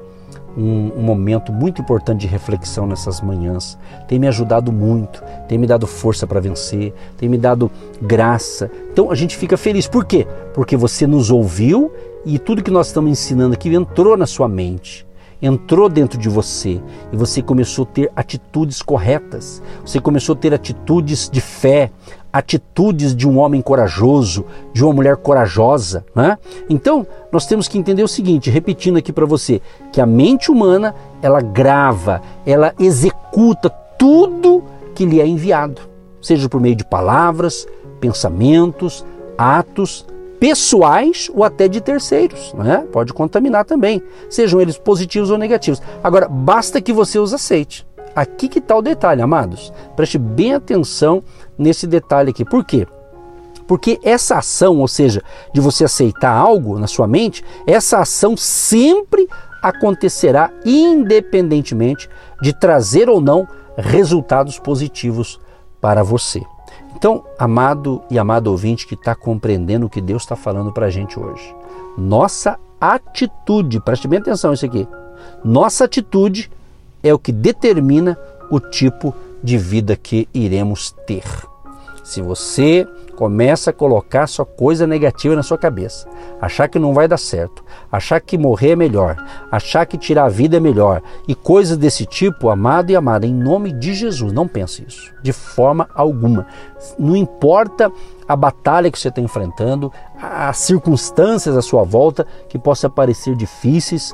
um, 0.54 0.92
um, 0.99 1.02
momento 1.02 1.54
muito 1.54 1.80
importante 1.80 2.20
de 2.20 2.26
reflexão 2.26 2.87
nessas 2.87 3.23
manhãs. 3.23 3.78
Tem 4.06 4.18
me 4.18 4.28
ajudado 4.28 4.70
muito, 4.70 5.23
tem 5.49 5.56
me 5.56 5.66
dado 5.66 5.87
força 5.87 6.26
para 6.26 6.38
vencer, 6.38 6.92
tem 7.16 7.30
me 7.30 7.38
dado 7.38 7.70
graça. 8.02 8.70
Então 8.92 9.11
a 9.11 9.14
gente 9.14 9.38
fica 9.38 9.56
feliz. 9.56 9.88
Por 9.88 10.04
quê? 10.04 10.26
Porque 10.52 10.76
você 10.76 11.06
nos 11.06 11.30
ouviu 11.30 11.90
e 12.26 12.38
tudo 12.38 12.62
que 12.62 12.70
nós 12.70 12.88
estamos 12.88 13.11
ensinando 13.11 13.54
aqui 13.54 13.75
entrou 13.75 14.18
na 14.18 14.26
sua 14.26 14.47
mente 14.47 15.09
entrou 15.42 15.88
dentro 15.88 16.18
de 16.18 16.28
você 16.28 16.80
e 17.12 17.16
você 17.16 17.42
começou 17.42 17.85
a 17.85 17.87
ter 17.87 18.12
atitudes 18.14 18.82
corretas, 18.82 19.62
você 19.85 20.00
começou 20.00 20.35
a 20.35 20.38
ter 20.38 20.52
atitudes 20.52 21.28
de 21.30 21.40
fé, 21.40 21.90
atitudes 22.32 23.14
de 23.14 23.28
um 23.28 23.38
homem 23.38 23.61
corajoso, 23.61 24.44
de 24.73 24.85
uma 24.85 24.92
mulher 24.92 25.16
corajosa. 25.16 26.04
Né? 26.14 26.38
Então, 26.68 27.06
nós 27.32 27.47
temos 27.47 27.66
que 27.66 27.78
entender 27.78 28.02
o 28.02 28.09
seguinte, 28.09 28.50
repetindo 28.50 28.99
aqui 28.99 29.12
para 29.12 29.26
você, 29.26 29.61
que 29.92 30.00
a 30.00 30.06
mente 30.06 30.50
humana 30.50 30.94
ela 31.23 31.40
grava, 31.40 32.23
ela 32.47 32.75
executa 32.78 33.68
tudo 33.99 34.62
que 34.94 35.04
lhe 35.04 35.20
é 35.20 35.26
enviado, 35.26 35.82
seja 36.20 36.49
por 36.49 36.61
meio 36.61 36.76
de 36.76 36.85
palavras, 36.85 37.66
pensamentos, 38.00 39.04
atos, 39.37 40.06
pessoais 40.40 41.30
ou 41.35 41.44
até 41.44 41.68
de 41.68 41.82
terceiros, 41.82 42.54
né? 42.54 42.87
pode 42.90 43.12
contaminar 43.12 43.66
também, 43.66 44.02
sejam 44.30 44.59
eles 44.61 44.78
positivos 44.78 45.30
ou 45.30 45.37
negativos. 45.37 45.82
Agora, 46.02 46.26
basta 46.26 46.80
que 46.80 46.92
você 46.92 47.18
os 47.18 47.35
aceite. 47.35 47.87
Aqui 48.16 48.49
que 48.49 48.59
está 48.59 48.75
o 48.75 48.82
detalhe, 48.82 49.23
amados. 49.23 49.73
Preste 49.94 50.18
bem 50.18 50.54
atenção 50.54 51.23
nesse 51.56 51.87
detalhe 51.87 52.30
aqui. 52.30 52.44
Por 52.44 52.64
quê? 52.64 52.87
Porque 53.68 54.00
essa 54.02 54.38
ação, 54.38 54.78
ou 54.78 54.88
seja, 54.88 55.23
de 55.54 55.61
você 55.61 55.85
aceitar 55.85 56.32
algo 56.32 56.76
na 56.78 56.88
sua 56.88 57.06
mente, 57.06 57.44
essa 57.66 57.99
ação 57.99 58.37
sempre 58.37 59.28
acontecerá 59.62 60.50
independentemente 60.64 62.09
de 62.42 62.52
trazer 62.59 63.09
ou 63.09 63.20
não 63.20 63.47
resultados 63.76 64.59
positivos 64.59 65.38
para 65.80 66.02
você. 66.02 66.42
Então, 66.94 67.25
amado 67.38 68.02
e 68.11 68.18
amado 68.18 68.49
ouvinte 68.49 68.87
que 68.87 68.94
está 68.94 69.14
compreendendo 69.14 69.87
o 69.87 69.90
que 69.90 70.00
Deus 70.00 70.23
está 70.23 70.37
falando 70.37 70.73
para 70.73 70.87
a 70.87 70.90
gente 70.90 71.18
hoje, 71.18 71.54
nossa 71.97 72.59
atitude, 72.80 73.80
preste 73.80 74.09
bem 74.09 74.18
atenção 74.18 74.52
isso 74.52 74.66
aqui, 74.66 74.87
nossa 75.44 75.85
atitude 75.85 76.50
é 77.02 77.12
o 77.12 77.18
que 77.18 77.32
determina 77.32 78.18
o 78.50 78.61
tipo 78.61 79.14
de 79.42 79.56
vida 79.56 79.97
que 79.97 80.28
iremos 80.35 80.92
ter. 81.06 81.50
Se 82.11 82.21
você 82.21 82.88
começa 83.14 83.71
a 83.71 83.73
colocar 83.73 84.26
só 84.26 84.45
coisa 84.45 84.85
negativa 84.85 85.37
na 85.37 85.45
sua 85.45 85.57
cabeça, 85.57 86.09
achar 86.40 86.67
que 86.67 86.76
não 86.76 86.93
vai 86.93 87.07
dar 87.07 87.19
certo, 87.19 87.64
achar 87.93 88.21
que 88.21 88.37
morrer 88.37 88.71
é 88.71 88.76
melhor, 88.76 89.17
achar 89.49 89.87
que 89.87 89.97
tirar 89.97 90.25
a 90.25 90.29
vida 90.29 90.57
é 90.57 90.61
melhor 90.61 91.02
e 91.29 91.37
coisas 91.37 91.76
desse 91.76 92.05
tipo, 92.05 92.49
amado 92.49 92.90
e 92.90 92.97
amada, 92.97 93.29
em 93.29 93.33
nome 93.33 93.71
de 93.71 93.95
Jesus, 93.95 94.33
não 94.33 94.49
pense 94.49 94.85
isso, 94.88 95.14
de 95.23 95.33
forma 95.33 95.88
alguma. 95.95 96.49
Não 96.99 97.14
importa 97.14 97.93
a 98.26 98.35
batalha 98.35 98.90
que 98.90 98.99
você 98.99 99.07
está 99.07 99.21
enfrentando, 99.21 99.93
as 100.21 100.59
circunstâncias 100.59 101.57
à 101.57 101.62
sua 101.62 101.85
volta 101.85 102.26
que 102.49 102.59
possam 102.59 102.90
parecer 102.90 103.37
difíceis, 103.37 104.12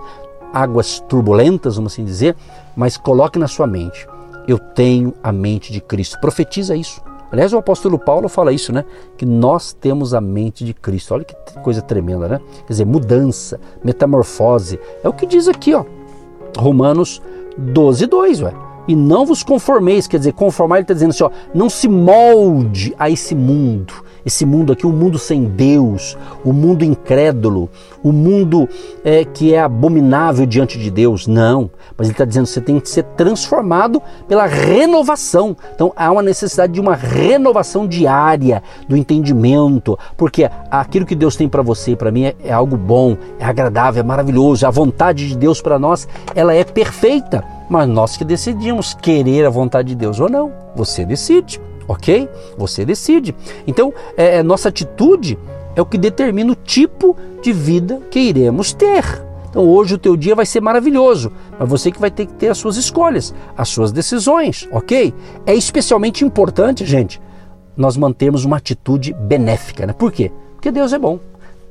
águas 0.53 1.01
turbulentas, 1.01 1.77
vamos 1.77 1.95
assim 1.95 2.05
dizer, 2.05 2.37
mas 2.77 2.99
coloque 2.99 3.39
na 3.39 3.49
sua 3.49 3.67
mente: 3.67 4.07
eu 4.47 4.59
tenho 4.59 5.15
a 5.23 5.33
mente 5.33 5.73
de 5.73 5.81
Cristo. 5.81 6.21
Profetiza 6.21 6.77
isso. 6.77 7.01
Aliás, 7.31 7.53
o 7.53 7.59
apóstolo 7.59 7.99
Paulo 7.99 8.29
fala 8.29 8.53
isso, 8.53 8.73
né? 8.73 8.85
Que 9.17 9.27
nós 9.27 9.73
temos 9.73 10.15
a 10.15 10.21
mente 10.21 10.65
de 10.65 10.73
Cristo. 10.73 11.15
Olha 11.15 11.25
que 11.25 11.35
coisa 11.61 11.83
tremenda, 11.83 12.29
né? 12.29 12.41
Quer 12.67 12.73
dizer, 12.73 12.85
mudança, 12.85 13.61
metamorfose. 13.85 14.79
É 15.03 15.09
o 15.09 15.13
que 15.13 15.27
diz 15.27 15.49
aqui, 15.49 15.75
ó. 15.75 15.85
Romanos 16.57 17.21
12, 17.59 18.07
2, 18.07 18.43
ué. 18.43 18.55
E 18.89 18.95
não 18.95 19.27
vos 19.27 19.43
conformeis, 19.43 20.07
quer 20.07 20.19
dizer, 20.19 20.33
conformar, 20.33 20.77
ele 20.77 20.85
está 20.85 20.95
dizendo 20.95 21.11
assim, 21.11 21.25
ó, 21.25 21.31
não 21.55 21.69
se 21.69 21.89
molde 21.89 22.95
a 22.99 23.11
esse 23.11 23.35
mundo, 23.35 23.95
esse 24.25 24.45
mundo 24.45 24.73
aqui, 24.73 24.87
o 24.87 24.91
um 24.91 24.93
mundo 24.93 25.19
sem 25.19 25.45
Deus, 25.45 26.17
o 26.45 26.51
um 26.51 26.53
mundo 26.53 26.85
incrédulo, 26.85 27.69
o 28.03 28.09
um 28.11 28.13
mundo 28.13 28.69
é, 29.05 29.25
que 29.25 29.55
é 29.55 29.61
abominável 29.61 30.47
diante 30.47 30.79
de 30.79 30.91
Deus. 30.91 31.27
Não, 31.27 31.71
mas 31.97 32.09
ele 32.09 32.15
está 32.15 32.25
dizendo 32.25 32.47
você 32.47 32.61
tem 32.61 32.79
que 32.79 32.89
ser 32.89 33.05
transformado 33.17 34.03
pela 34.29 34.47
renovação. 34.47 35.57
Então 35.75 35.93
há 35.97 36.11
uma 36.11 36.23
necessidade 36.23 36.73
de 36.73 36.81
uma 36.81 36.95
renovação 36.95 37.87
diária 37.87 38.63
do 38.89 38.97
entendimento, 38.97 39.99
porque 40.17 40.49
aquilo 40.71 41.07
que 41.07 41.15
Deus 41.15 41.37
tem 41.37 41.49
para 41.49 41.63
você 41.63 41.93
e 41.93 41.97
para 41.97 42.11
mim 42.11 42.25
é, 42.25 42.35
é 42.45 42.53
algo 42.53 42.77
bom, 42.77 43.17
é 43.39 43.45
agradável, 43.45 44.01
é 44.01 44.07
maravilhoso. 44.07 44.67
A 44.67 44.71
vontade 44.71 45.29
de 45.29 45.37
Deus 45.37 45.61
para 45.61 45.79
nós, 45.79 46.09
ela 46.35 46.55
é 46.55 46.65
perfeita, 46.65 47.45
mas 47.69 47.89
nós 47.89 48.17
que 48.17 48.25
decidimos 48.25 48.95
querer 48.95 49.45
a 49.47 49.51
vontade 49.51 49.89
de 49.89 49.95
Deus 49.95 50.21
ou 50.21 50.29
não. 50.29 50.53
Você 50.75 51.05
decide 51.05 51.61
ok? 51.89 52.29
Você 52.57 52.85
decide. 52.85 53.35
Então, 53.67 53.93
é, 54.17 54.37
é, 54.37 54.43
nossa 54.43 54.69
atitude 54.69 55.39
é 55.75 55.83
o 55.83 55.87
que 55.87 55.99
determina 55.99 56.53
o 56.53 56.57
tipo 56.57 57.17
de 57.43 57.53
vida 57.53 58.01
que 58.11 58.19
iremos 58.19 58.73
ter. 58.73 59.05
Então, 59.49 59.67
hoje 59.67 59.95
o 59.95 59.99
teu 59.99 60.17
dia 60.17 60.35
vai 60.35 60.45
ser 60.45 60.61
maravilhoso, 60.61 61.33
mas 61.59 61.69
você 61.69 61.91
que 61.91 62.01
vai 62.01 62.11
ter 62.11 62.27
que 62.27 62.35
ter 62.35 62.49
as 62.49 62.59
suas 62.59 62.77
escolhas, 62.77 63.35
as 63.57 63.69
suas 63.69 63.93
decisões, 63.93 64.69
ok? 64.71 65.15
É 65.47 65.55
especialmente 65.55 66.25
importante, 66.25 66.85
gente, 66.85 67.21
nós 67.77 67.97
mantermos 67.97 68.45
uma 68.45 68.57
atitude 68.57 69.15
benéfica, 69.15 69.87
né? 69.87 69.93
Por 69.93 70.13
quê? 70.13 70.31
Porque 70.55 70.71
Deus 70.71 70.93
é 70.93 70.99
bom. 70.99 71.19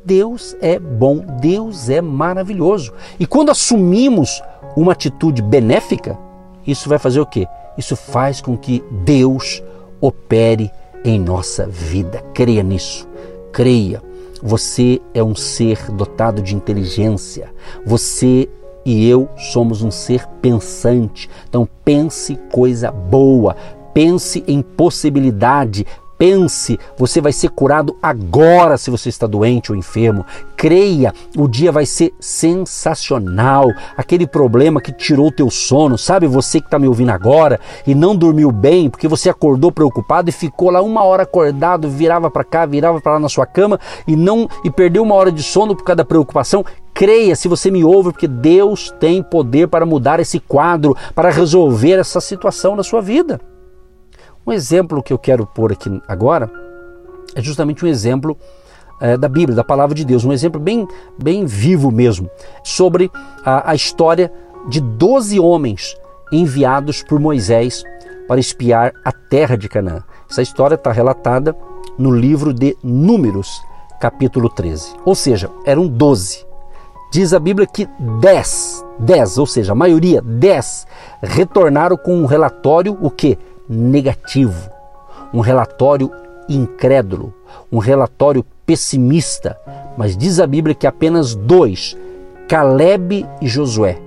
Deus 0.06 0.56
é 0.62 0.78
bom, 0.78 1.26
Deus 1.42 1.90
é 1.90 2.00
maravilhoso. 2.00 2.94
E 3.20 3.26
quando 3.26 3.50
assumimos 3.50 4.42
uma 4.76 4.92
atitude 4.92 5.42
benéfica, 5.42 6.18
isso 6.66 6.88
vai 6.88 7.00
fazer 7.00 7.20
o 7.20 7.26
quê? 7.26 7.48
Isso 7.78 7.96
faz 7.96 8.40
com 8.40 8.56
que 8.56 8.84
Deus 9.04 9.64
opere 10.00 10.72
em 11.04 11.20
nossa 11.20 11.66
vida. 11.66 12.24
Creia 12.34 12.62
nisso. 12.62 13.08
Creia. 13.52 14.02
Você 14.44 15.02
é 15.14 15.24
um 15.24 15.34
ser 15.34 15.92
dotado 15.92 16.42
de 16.42 16.56
inteligência. 16.56 17.52
Você 17.86 18.48
e 18.86 19.10
eu 19.10 19.28
somos 19.36 19.82
um 19.82 19.90
ser 19.90 20.28
pensante. 20.42 21.28
Então 21.50 21.68
pense 21.84 22.36
coisa 22.52 22.92
boa, 22.92 23.56
pense 23.94 24.44
em 24.48 24.62
possibilidade, 24.62 25.86
Pense, 26.18 26.80
você 26.98 27.20
vai 27.20 27.34
ser 27.34 27.50
curado 27.50 27.98
agora 28.02 28.78
se 28.78 28.90
você 28.90 29.10
está 29.10 29.28
doente 29.28 29.72
ou 29.72 29.78
enfermo. 29.78 30.26
Creia, 30.56 31.14
o 31.38 31.48
dia 31.48 31.72
vai 31.72 31.86
ser 31.86 32.14
sensacional. 32.20 33.66
Aquele 33.98 34.26
problema 34.26 34.80
que 34.80 34.94
tirou 34.94 35.28
o 35.28 35.32
teu 35.32 35.50
sono, 35.50 35.98
sabe 35.98 36.26
você 36.26 36.62
que 36.62 36.68
está 36.68 36.80
me 36.80 36.88
ouvindo 36.88 37.10
agora 37.10 37.60
e 37.86 37.94
não 37.94 38.16
dormiu 38.16 38.50
bem 38.52 38.90
porque 38.90 39.08
você 39.08 39.30
acordou 39.30 39.72
preocupado 39.72 40.30
e 40.30 40.34
ficou 40.34 40.70
lá 40.70 40.82
uma 40.82 41.04
hora 41.04 41.24
acordado, 41.24 41.90
virava 41.90 42.32
para 42.32 42.46
cá, 42.46 42.66
virava 42.66 43.02
para 43.02 43.14
lá 43.14 43.20
na 43.20 43.30
sua 43.30 43.46
cama 43.46 43.80
e 44.08 44.16
não 44.16 44.48
e 44.64 44.72
perdeu 44.72 45.04
uma 45.04 45.16
hora 45.16 45.32
de 45.32 45.44
sono 45.44 45.76
por 45.76 45.84
causa 45.84 45.98
da 45.98 46.06
preocupação. 46.06 46.64
Creia 46.94 47.36
se 47.36 47.50
você 47.50 47.70
me 47.70 47.84
ouve, 47.84 48.14
porque 48.14 48.28
Deus 48.28 48.90
tem 49.02 49.22
poder 49.22 49.68
para 49.68 49.86
mudar 49.86 50.22
esse 50.22 50.40
quadro, 50.40 50.96
para 51.14 51.30
resolver 51.30 52.00
essa 52.00 52.22
situação 52.22 52.74
na 52.74 52.84
sua 52.84 53.02
vida. 53.02 53.42
Um 54.46 54.52
exemplo 54.52 55.02
que 55.02 55.12
eu 55.12 55.18
quero 55.18 55.46
pôr 55.46 55.72
aqui 55.72 56.02
agora 56.08 56.52
é 57.34 57.42
justamente 57.42 57.84
um 57.84 57.88
exemplo 57.88 58.38
é, 59.02 59.18
da 59.18 59.28
Bíblia, 59.28 59.56
da 59.56 59.64
palavra 59.64 59.96
de 59.96 60.06
Deus, 60.06 60.24
um 60.24 60.32
exemplo 60.32 60.62
bem, 60.62 60.88
bem 61.22 61.46
vivo 61.46 61.92
mesmo, 61.92 62.30
sobre 62.64 63.12
a, 63.44 63.72
a 63.72 63.76
história 63.76 64.32
de 64.70 64.80
doze 64.80 65.40
homens 65.40 65.98
enviados 66.32 67.02
por 67.02 67.20
Moisés 67.20 67.84
para 68.28 68.40
espiar 68.40 68.94
a 69.04 69.12
terra 69.12 69.58
de 69.58 69.68
Canaã. 69.68 70.04
Essa 70.30 70.44
história 70.44 70.76
está 70.76 70.92
relatada 70.92 71.56
no 71.98 72.12
livro 72.12 72.54
de 72.54 72.78
Números, 72.84 73.50
capítulo 74.00 74.48
13. 74.48 74.94
Ou 75.04 75.16
seja, 75.16 75.50
eram 75.66 75.88
doze. 75.88 76.46
Diz 77.12 77.34
a 77.34 77.40
Bíblia 77.40 77.68
que 77.68 77.88
dez, 78.20 78.84
dez, 79.00 79.38
ou 79.38 79.48
seja, 79.48 79.72
a 79.72 79.76
maioria, 79.76 80.22
dez, 80.22 80.86
retornaram 81.22 81.98
com 81.98 82.16
um 82.16 82.26
relatório 82.26 82.98
o 83.02 83.10
que? 83.10 83.38
Negativo. 83.68 84.70
Um 85.34 85.40
relatório 85.40 86.12
incrédulo, 86.48 87.34
um 87.72 87.78
relatório 87.78 88.46
pessimista. 88.66 89.58
Mas 89.98 90.16
diz 90.16 90.40
a 90.40 90.48
Bíblia 90.48 90.76
que 90.76 90.88
apenas 90.88 91.36
dois, 91.36 91.98
Caleb 92.48 93.26
e 93.42 93.48
Josué, 93.48 94.00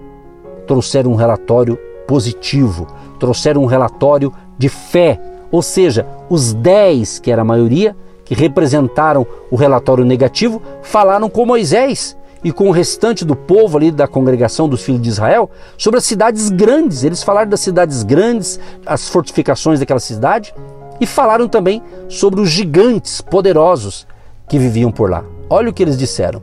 trouxeram 0.67 1.12
um 1.12 1.17
relatório 1.17 1.79
positivo, 2.07 2.87
trouxeram 3.19 3.62
um 3.62 3.67
relatório 3.67 4.33
de 4.57 4.69
fé, 4.69 5.21
ou 5.50 5.62
seja, 5.62 6.07
os 6.29 6.53
dez, 6.53 7.19
que 7.19 7.31
era 7.31 7.43
a 7.43 7.45
maioria, 7.45 7.97
que 8.25 8.35
representaram 8.35 9.27
o 9.50 9.57
relatório 9.57 10.05
negativo, 10.05 10.61
falaram 10.83 11.31
com 11.31 11.47
Moisés 11.47 12.18
e 12.42 12.52
com 12.52 12.68
o 12.68 12.73
restante 12.73 13.25
do 13.25 13.35
povo 13.35 13.76
ali 13.76 13.90
da 13.90 14.07
congregação 14.07 14.68
dos 14.68 14.83
filhos 14.83 15.02
de 15.02 15.09
Israel 15.09 15.50
sobre 15.76 15.99
as 15.99 16.04
cidades 16.04 16.50
grandes. 16.50 17.04
Eles 17.04 17.23
falaram 17.23 17.49
das 17.49 17.61
cidades 17.61 18.02
grandes, 18.02 18.61
as 18.87 19.09
fortificações 19.09 19.80
daquela 19.80 20.00
cidade 20.00 20.54
e 21.00 21.07
falaram 21.07 21.49
também 21.49 21.83
sobre 22.09 22.40
os 22.40 22.49
gigantes 22.49 23.21
poderosos 23.21 24.07
que 24.49 24.59
viviam 24.59 24.90
por 24.90 25.11
lá. 25.11 25.25
Olha 25.50 25.71
o 25.71 25.73
que 25.73 25.83
eles 25.83 25.99
disseram: 25.99 26.42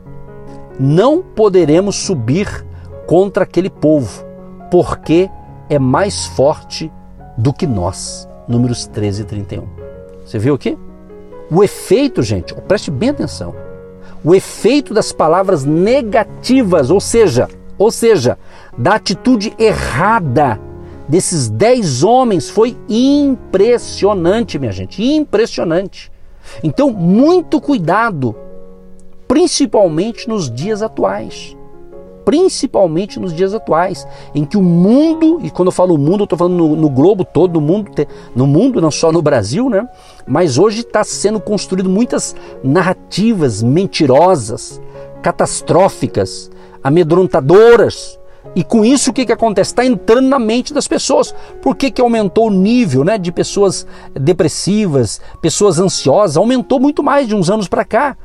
Não 0.78 1.22
poderemos 1.22 1.96
subir 1.96 2.64
contra 3.06 3.44
aquele 3.44 3.70
povo, 3.70 4.24
porque 4.70 5.30
é 5.68 5.78
mais 5.78 6.26
forte 6.26 6.92
do 7.36 7.52
que 7.52 7.66
nós. 7.66 8.28
Números 8.48 8.86
13 8.86 9.22
e 9.22 9.24
31. 9.24 9.66
Você 10.24 10.38
viu 10.38 10.54
aqui? 10.54 10.78
O 11.50 11.62
efeito, 11.62 12.22
gente, 12.22 12.54
preste 12.66 12.90
bem 12.90 13.10
atenção. 13.10 13.65
O 14.26 14.34
efeito 14.34 14.92
das 14.92 15.12
palavras 15.12 15.64
negativas, 15.64 16.90
ou 16.90 17.00
seja, 17.00 17.48
ou 17.78 17.92
seja, 17.92 18.36
da 18.76 18.96
atitude 18.96 19.54
errada 19.56 20.60
desses 21.08 21.48
dez 21.48 22.02
homens 22.02 22.50
foi 22.50 22.76
impressionante, 22.88 24.58
minha 24.58 24.72
gente, 24.72 25.00
impressionante. 25.00 26.10
Então, 26.60 26.90
muito 26.90 27.60
cuidado, 27.60 28.34
principalmente 29.28 30.28
nos 30.28 30.50
dias 30.50 30.82
atuais 30.82 31.55
principalmente 32.26 33.20
nos 33.20 33.32
dias 33.32 33.54
atuais, 33.54 34.04
em 34.34 34.44
que 34.44 34.56
o 34.56 34.62
mundo, 34.62 35.38
e 35.44 35.48
quando 35.48 35.68
eu 35.68 35.72
falo 35.72 35.96
mundo, 35.96 36.22
eu 36.22 36.24
estou 36.24 36.36
falando 36.36 36.56
no, 36.56 36.74
no, 36.74 36.90
globo 36.90 37.24
todo, 37.24 37.54
no 37.54 37.60
mundo, 37.60 37.92
no 38.34 38.48
mundo, 38.48 38.80
não 38.80 38.90
só 38.90 39.12
no 39.12 39.22
Brasil, 39.22 39.70
né? 39.70 39.88
Mas 40.26 40.58
hoje 40.58 40.80
está 40.80 41.04
sendo 41.04 41.38
construído 41.38 41.88
muitas 41.88 42.34
narrativas 42.64 43.62
mentirosas, 43.62 44.82
catastróficas, 45.22 46.50
amedrontadoras. 46.82 48.18
E 48.56 48.64
com 48.64 48.84
isso 48.84 49.10
o 49.10 49.12
que, 49.12 49.24
que 49.24 49.32
acontece? 49.32 49.70
Está 49.70 49.84
entrando 49.84 50.26
na 50.26 50.38
mente 50.40 50.74
das 50.74 50.88
pessoas. 50.88 51.32
Por 51.62 51.76
que, 51.76 51.92
que 51.92 52.00
aumentou 52.00 52.48
o 52.48 52.50
nível 52.50 53.04
né, 53.04 53.18
de 53.18 53.30
pessoas 53.30 53.86
depressivas, 54.14 55.20
pessoas 55.40 55.78
ansiosas? 55.78 56.36
Aumentou 56.36 56.80
muito 56.80 57.04
mais 57.04 57.28
de 57.28 57.36
uns 57.36 57.48
anos 57.48 57.68
para 57.68 57.84
cá. 57.84 58.16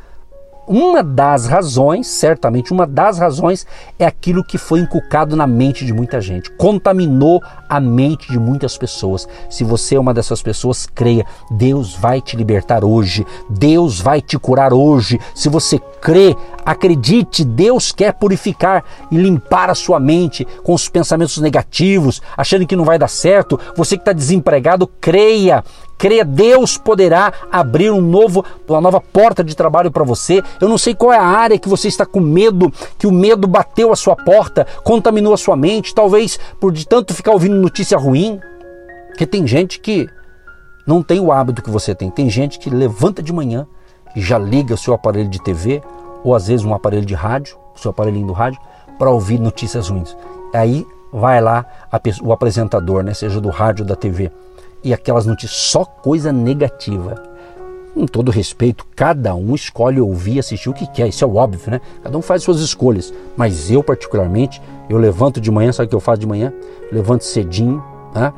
Uma 0.67 1.03
das 1.03 1.47
razões, 1.47 2.07
certamente 2.07 2.71
uma 2.71 2.85
das 2.85 3.17
razões, 3.17 3.65
é 3.97 4.05
aquilo 4.05 4.43
que 4.43 4.59
foi 4.59 4.79
inculcado 4.79 5.35
na 5.35 5.47
mente 5.47 5.83
de 5.85 5.91
muita 5.91 6.21
gente, 6.21 6.51
contaminou 6.51 7.41
a 7.67 7.79
mente 7.79 8.31
de 8.31 8.39
muitas 8.39 8.77
pessoas. 8.77 9.27
Se 9.49 9.63
você 9.63 9.95
é 9.95 9.99
uma 9.99 10.13
dessas 10.13 10.41
pessoas, 10.41 10.85
creia, 10.85 11.25
Deus 11.49 11.95
vai 11.95 12.21
te 12.21 12.37
libertar 12.37 12.85
hoje, 12.85 13.25
Deus 13.49 13.99
vai 13.99 14.21
te 14.21 14.37
curar 14.37 14.71
hoje. 14.71 15.19
Se 15.33 15.49
você 15.49 15.79
crê, 15.99 16.35
acredite, 16.63 17.43
Deus 17.43 17.91
quer 17.91 18.13
purificar 18.13 18.83
e 19.11 19.17
limpar 19.17 19.69
a 19.69 19.75
sua 19.75 19.99
mente 19.99 20.45
com 20.63 20.73
os 20.73 20.87
pensamentos 20.87 21.37
negativos, 21.39 22.21
achando 22.37 22.67
que 22.67 22.75
não 22.75 22.85
vai 22.85 22.99
dar 22.99 23.07
certo. 23.07 23.59
Você 23.75 23.97
que 23.97 24.03
está 24.03 24.13
desempregado, 24.13 24.87
creia, 24.87 25.63
creia, 26.01 26.25
Deus 26.25 26.79
poderá 26.79 27.31
abrir 27.51 27.91
um 27.91 28.01
novo, 28.01 28.43
uma 28.67 28.81
nova 28.81 28.99
porta 28.99 29.43
de 29.43 29.55
trabalho 29.55 29.91
para 29.91 30.03
você. 30.03 30.41
Eu 30.59 30.67
não 30.67 30.75
sei 30.75 30.95
qual 30.95 31.13
é 31.13 31.17
a 31.19 31.23
área 31.23 31.59
que 31.59 31.69
você 31.69 31.87
está 31.87 32.07
com 32.07 32.19
medo, 32.19 32.73
que 32.97 33.05
o 33.05 33.11
medo 33.11 33.47
bateu 33.47 33.91
a 33.91 33.95
sua 33.95 34.15
porta, 34.15 34.65
contaminou 34.83 35.31
a 35.31 35.37
sua 35.37 35.55
mente, 35.55 35.93
talvez 35.93 36.39
por 36.59 36.71
de 36.71 36.87
tanto 36.87 37.13
ficar 37.13 37.33
ouvindo 37.33 37.53
notícia 37.53 37.99
ruim. 37.99 38.39
Porque 39.09 39.27
tem 39.27 39.45
gente 39.45 39.79
que 39.79 40.09
não 40.87 41.03
tem 41.03 41.19
o 41.19 41.31
hábito 41.31 41.61
que 41.61 41.69
você 41.69 41.93
tem. 41.93 42.09
Tem 42.09 42.31
gente 42.31 42.57
que 42.57 42.71
levanta 42.71 43.21
de 43.21 43.31
manhã 43.31 43.67
e 44.15 44.21
já 44.21 44.39
liga 44.39 44.73
o 44.73 44.77
seu 44.79 44.95
aparelho 44.95 45.29
de 45.29 45.39
TV 45.43 45.83
ou 46.23 46.33
às 46.33 46.47
vezes 46.47 46.65
um 46.65 46.73
aparelho 46.73 47.05
de 47.05 47.13
rádio, 47.13 47.57
o 47.75 47.79
seu 47.79 47.91
aparelhinho 47.91 48.25
do 48.25 48.33
rádio, 48.33 48.59
para 48.97 49.11
ouvir 49.11 49.39
notícias 49.39 49.89
ruins. 49.89 50.17
Aí 50.51 50.83
vai 51.13 51.39
lá 51.39 51.63
o 52.23 52.33
apresentador, 52.33 53.03
né, 53.03 53.13
seja 53.13 53.39
do 53.39 53.49
rádio 53.49 53.83
ou 53.83 53.87
da 53.87 53.95
TV, 53.95 54.31
e 54.83 54.93
aquelas 54.93 55.25
notícias, 55.25 55.59
só 55.59 55.85
coisa 55.85 56.31
negativa. 56.31 57.15
Com 57.93 58.05
todo 58.05 58.31
respeito, 58.31 58.85
cada 58.95 59.35
um 59.35 59.53
escolhe 59.53 59.99
ouvir 59.99 60.39
assistir 60.39 60.69
o 60.69 60.73
que 60.73 60.87
quer, 60.87 61.09
isso 61.09 61.25
é 61.25 61.27
óbvio, 61.27 61.69
né? 61.69 61.81
Cada 62.01 62.17
um 62.17 62.21
faz 62.21 62.41
suas 62.41 62.61
escolhas. 62.61 63.13
Mas 63.35 63.69
eu, 63.69 63.83
particularmente, 63.83 64.61
eu 64.89 64.97
levanto 64.97 65.41
de 65.41 65.51
manhã, 65.51 65.73
sabe 65.73 65.87
o 65.87 65.89
que 65.89 65.95
eu 65.95 65.99
faço 65.99 66.21
de 66.21 66.27
manhã? 66.27 66.53
levanto 66.91 67.23
cedinho, 67.23 67.83
né? 68.13 68.33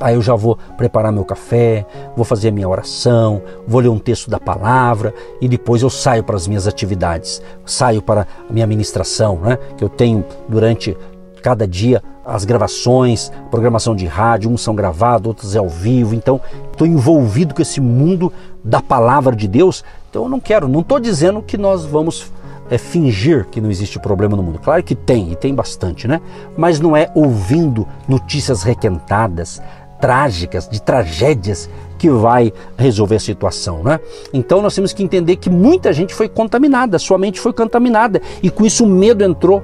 Aí 0.00 0.14
eu 0.14 0.20
já 0.20 0.34
vou 0.34 0.58
preparar 0.76 1.10
meu 1.10 1.24
café, 1.24 1.86
vou 2.14 2.24
fazer 2.24 2.48
a 2.48 2.52
minha 2.52 2.68
oração, 2.68 3.40
vou 3.66 3.80
ler 3.80 3.88
um 3.88 3.98
texto 3.98 4.28
da 4.28 4.38
palavra 4.38 5.14
e 5.40 5.48
depois 5.48 5.80
eu 5.80 5.88
saio 5.88 6.22
para 6.22 6.36
as 6.36 6.46
minhas 6.46 6.66
atividades, 6.66 7.40
saio 7.64 8.02
para 8.02 8.26
a 8.48 8.52
minha 8.52 8.66
ministração, 8.66 9.36
né? 9.40 9.58
Que 9.76 9.82
eu 9.82 9.88
tenho 9.88 10.22
durante 10.48 10.94
cada 11.42 11.66
dia 11.66 12.02
as 12.24 12.44
gravações, 12.44 13.30
programação 13.50 13.94
de 13.94 14.04
rádio, 14.04 14.50
uns 14.50 14.60
são 14.60 14.74
gravados, 14.74 15.28
outros 15.28 15.54
é 15.54 15.58
ao 15.58 15.68
vivo. 15.68 16.14
Então, 16.14 16.40
estou 16.72 16.86
envolvido 16.86 17.54
com 17.54 17.62
esse 17.62 17.80
mundo 17.80 18.32
da 18.64 18.82
palavra 18.82 19.36
de 19.36 19.46
Deus. 19.46 19.84
Então, 20.10 20.24
eu 20.24 20.28
não 20.28 20.40
quero, 20.40 20.66
não 20.66 20.80
estou 20.80 20.98
dizendo 20.98 21.40
que 21.40 21.56
nós 21.56 21.84
vamos 21.84 22.32
é, 22.68 22.76
fingir 22.76 23.46
que 23.46 23.60
não 23.60 23.70
existe 23.70 23.98
problema 24.00 24.36
no 24.36 24.42
mundo. 24.42 24.58
Claro 24.58 24.82
que 24.82 24.94
tem, 24.94 25.30
e 25.30 25.36
tem 25.36 25.54
bastante, 25.54 26.08
né? 26.08 26.20
Mas 26.56 26.80
não 26.80 26.96
é 26.96 27.10
ouvindo 27.14 27.86
notícias 28.08 28.64
requentadas, 28.64 29.62
trágicas, 30.00 30.68
de 30.68 30.82
tragédias 30.82 31.70
que 31.98 32.10
vai 32.10 32.52
resolver 32.76 33.16
a 33.16 33.20
situação, 33.20 33.82
né? 33.82 33.98
Então 34.32 34.60
nós 34.60 34.74
temos 34.74 34.92
que 34.92 35.02
entender 35.02 35.36
que 35.36 35.48
muita 35.48 35.92
gente 35.92 36.14
foi 36.14 36.28
contaminada, 36.28 36.98
sua 36.98 37.18
mente 37.18 37.40
foi 37.40 37.52
contaminada 37.52 38.20
e 38.42 38.50
com 38.50 38.66
isso 38.66 38.84
o 38.84 38.88
medo 38.88 39.24
entrou 39.24 39.62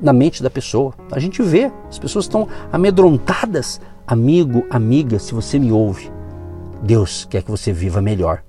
na 0.00 0.12
mente 0.12 0.42
da 0.42 0.50
pessoa. 0.50 0.94
A 1.10 1.18
gente 1.18 1.42
vê, 1.42 1.70
as 1.88 1.98
pessoas 1.98 2.24
estão 2.24 2.48
amedrontadas. 2.72 3.80
Amigo, 4.06 4.64
amiga, 4.68 5.18
se 5.18 5.34
você 5.34 5.58
me 5.58 5.72
ouve, 5.72 6.12
Deus 6.82 7.26
quer 7.28 7.42
que 7.42 7.50
você 7.50 7.72
viva 7.72 8.02
melhor. 8.02 8.42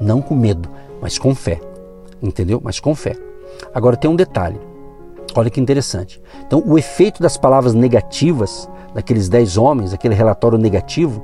Não 0.00 0.22
com 0.22 0.34
medo, 0.34 0.68
mas 1.00 1.18
com 1.18 1.34
fé. 1.34 1.60
Entendeu? 2.22 2.60
Mas 2.62 2.80
com 2.80 2.94
fé. 2.94 3.16
Agora 3.74 3.96
tem 3.96 4.10
um 4.10 4.16
detalhe. 4.16 4.58
Olha 5.34 5.50
que 5.50 5.60
interessante. 5.60 6.20
Então, 6.46 6.62
o 6.64 6.78
efeito 6.78 7.20
das 7.22 7.36
palavras 7.36 7.74
negativas 7.74 8.68
daqueles 8.94 9.28
dez 9.28 9.56
homens, 9.56 9.92
aquele 9.92 10.14
relatório 10.14 10.56
negativo, 10.56 11.22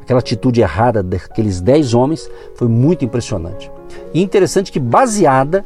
aquela 0.00 0.20
atitude 0.20 0.60
errada 0.60 1.02
daqueles 1.02 1.60
dez 1.60 1.92
homens, 1.92 2.30
foi 2.54 2.68
muito 2.68 3.04
impressionante. 3.04 3.70
E 4.14 4.22
interessante 4.22 4.70
que, 4.70 4.80
baseada 4.80 5.64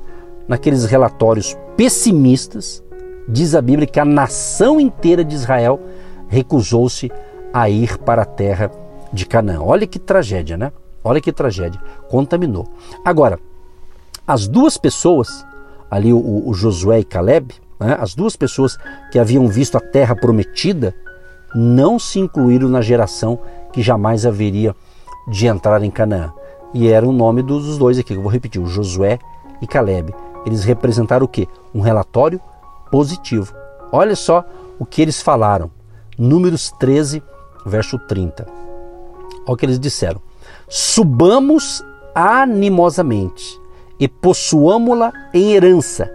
naqueles 0.49 0.85
relatórios 0.85 1.57
pessimistas, 1.77 2.83
diz 3.29 3.55
a 3.55 3.63
Bíblia 3.63 3.87
que 3.87 4.01
a 4.01 4.05
nação 4.05 4.81
inteira 4.81 5.25
de 5.25 5.35
Israel 5.35 5.81
recusou-se 6.29 7.11
a 7.53 7.69
ir 7.69 7.99
para 7.99 8.23
a 8.23 8.27
terra 8.27 8.71
de 9.13 9.27
Canaã. 9.27 9.61
Olha 9.61 9.87
que 9.87 9.99
tragédia, 9.99 10.57
né? 10.57 10.73
Olha 11.05 11.21
que 11.21 11.33
tragédia. 11.33 11.81
Contaminou. 12.09 12.67
Agora, 13.05 13.39
as 14.27 14.49
duas 14.49 14.79
pessoas, 14.79 15.47
ali 15.91 16.13
o, 16.13 16.49
o 16.49 16.55
Josué 16.55 17.01
e 17.01 17.05
Caleb, 17.05 17.55
né, 17.79 17.97
as 18.01 18.15
duas 18.15 18.37
pessoas 18.37 18.79
que 19.11 19.19
haviam 19.19 19.47
visto 19.49 19.77
a 19.77 19.81
terra 19.81 20.15
prometida, 20.15 20.95
não 21.55 21.99
se 21.99 22.19
incluíram 22.19 22.69
na 22.69 22.81
geração 22.81 23.39
que 23.73 23.83
jamais 23.83 24.25
haveria 24.25 24.75
de 25.29 25.47
entrar 25.47 25.83
em 25.83 25.91
Canaã. 25.91 26.33
E 26.73 26.89
era 26.89 27.07
o 27.07 27.13
nome 27.13 27.43
dos 27.43 27.77
dois 27.77 27.99
aqui, 27.99 28.15
que 28.15 28.19
eu 28.19 28.23
vou 28.23 28.33
repetir, 28.33 28.65
Josué 28.65 29.19
e 29.61 29.67
Caleb. 29.67 30.15
Eles 30.47 30.65
representaram 30.65 31.27
o 31.27 31.29
quê? 31.29 31.47
Um 31.75 31.81
relatório 31.81 32.41
positivo. 32.93 33.55
Olha 33.91 34.15
só 34.15 34.45
o 34.79 34.85
que 34.85 35.01
eles 35.01 35.21
falaram. 35.21 35.71
Números 36.19 36.71
13, 36.79 37.23
verso 37.65 37.99
30. 37.99 38.47
Olha 38.47 39.43
o 39.47 39.57
que 39.57 39.67
eles 39.67 39.81
disseram: 39.81 40.21
Subamos 40.69 41.83
animosamente 42.15 43.59
e 43.99 44.07
possuamo-la 44.07 45.13
em 45.33 45.55
herança, 45.55 46.11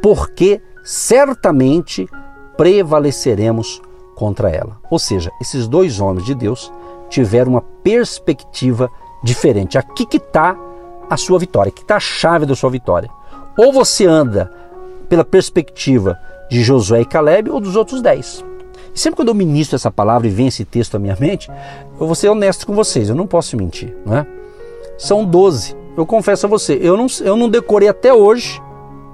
porque 0.00 0.62
certamente 0.84 2.08
prevaleceremos 2.56 3.82
contra 4.14 4.50
ela. 4.50 4.78
Ou 4.90 4.98
seja, 4.98 5.30
esses 5.40 5.66
dois 5.66 5.98
homens 6.00 6.26
de 6.26 6.34
Deus 6.34 6.72
tiveram 7.08 7.52
uma 7.52 7.62
perspectiva 7.62 8.90
diferente. 9.22 9.78
Aqui 9.78 10.06
que 10.06 10.18
está 10.18 10.56
a 11.08 11.16
sua 11.16 11.38
vitória, 11.38 11.70
aqui 11.70 11.82
está 11.82 11.96
a 11.96 12.00
chave 12.00 12.46
da 12.46 12.54
sua 12.54 12.70
vitória. 12.70 13.10
Ou 13.58 13.72
você 13.72 14.06
anda 14.06 14.52
pela 15.10 15.24
perspectiva 15.24 16.18
de 16.48 16.62
Josué 16.62 17.02
e 17.02 17.04
Caleb 17.04 17.50
ou 17.50 17.60
dos 17.60 17.76
outros 17.76 18.00
dez. 18.00 18.42
Sempre 18.94 19.16
quando 19.16 19.28
eu 19.28 19.34
ministro 19.34 19.76
essa 19.76 19.90
palavra 19.90 20.26
e 20.26 20.30
vem 20.30 20.46
esse 20.46 20.64
texto 20.64 20.94
à 20.94 20.98
minha 20.98 21.16
mente, 21.20 21.50
eu 22.00 22.06
vou 22.06 22.14
ser 22.14 22.28
honesto 22.28 22.66
com 22.66 22.74
vocês, 22.74 23.08
eu 23.08 23.14
não 23.14 23.26
posso 23.26 23.56
mentir, 23.56 23.94
não 24.06 24.16
é? 24.16 24.26
São 24.96 25.24
doze. 25.24 25.76
Eu 25.96 26.06
confesso 26.06 26.46
a 26.46 26.48
você, 26.48 26.78
eu 26.80 26.96
não, 26.96 27.06
eu 27.20 27.36
não 27.36 27.48
decorei 27.48 27.88
até 27.88 28.14
hoje, 28.14 28.62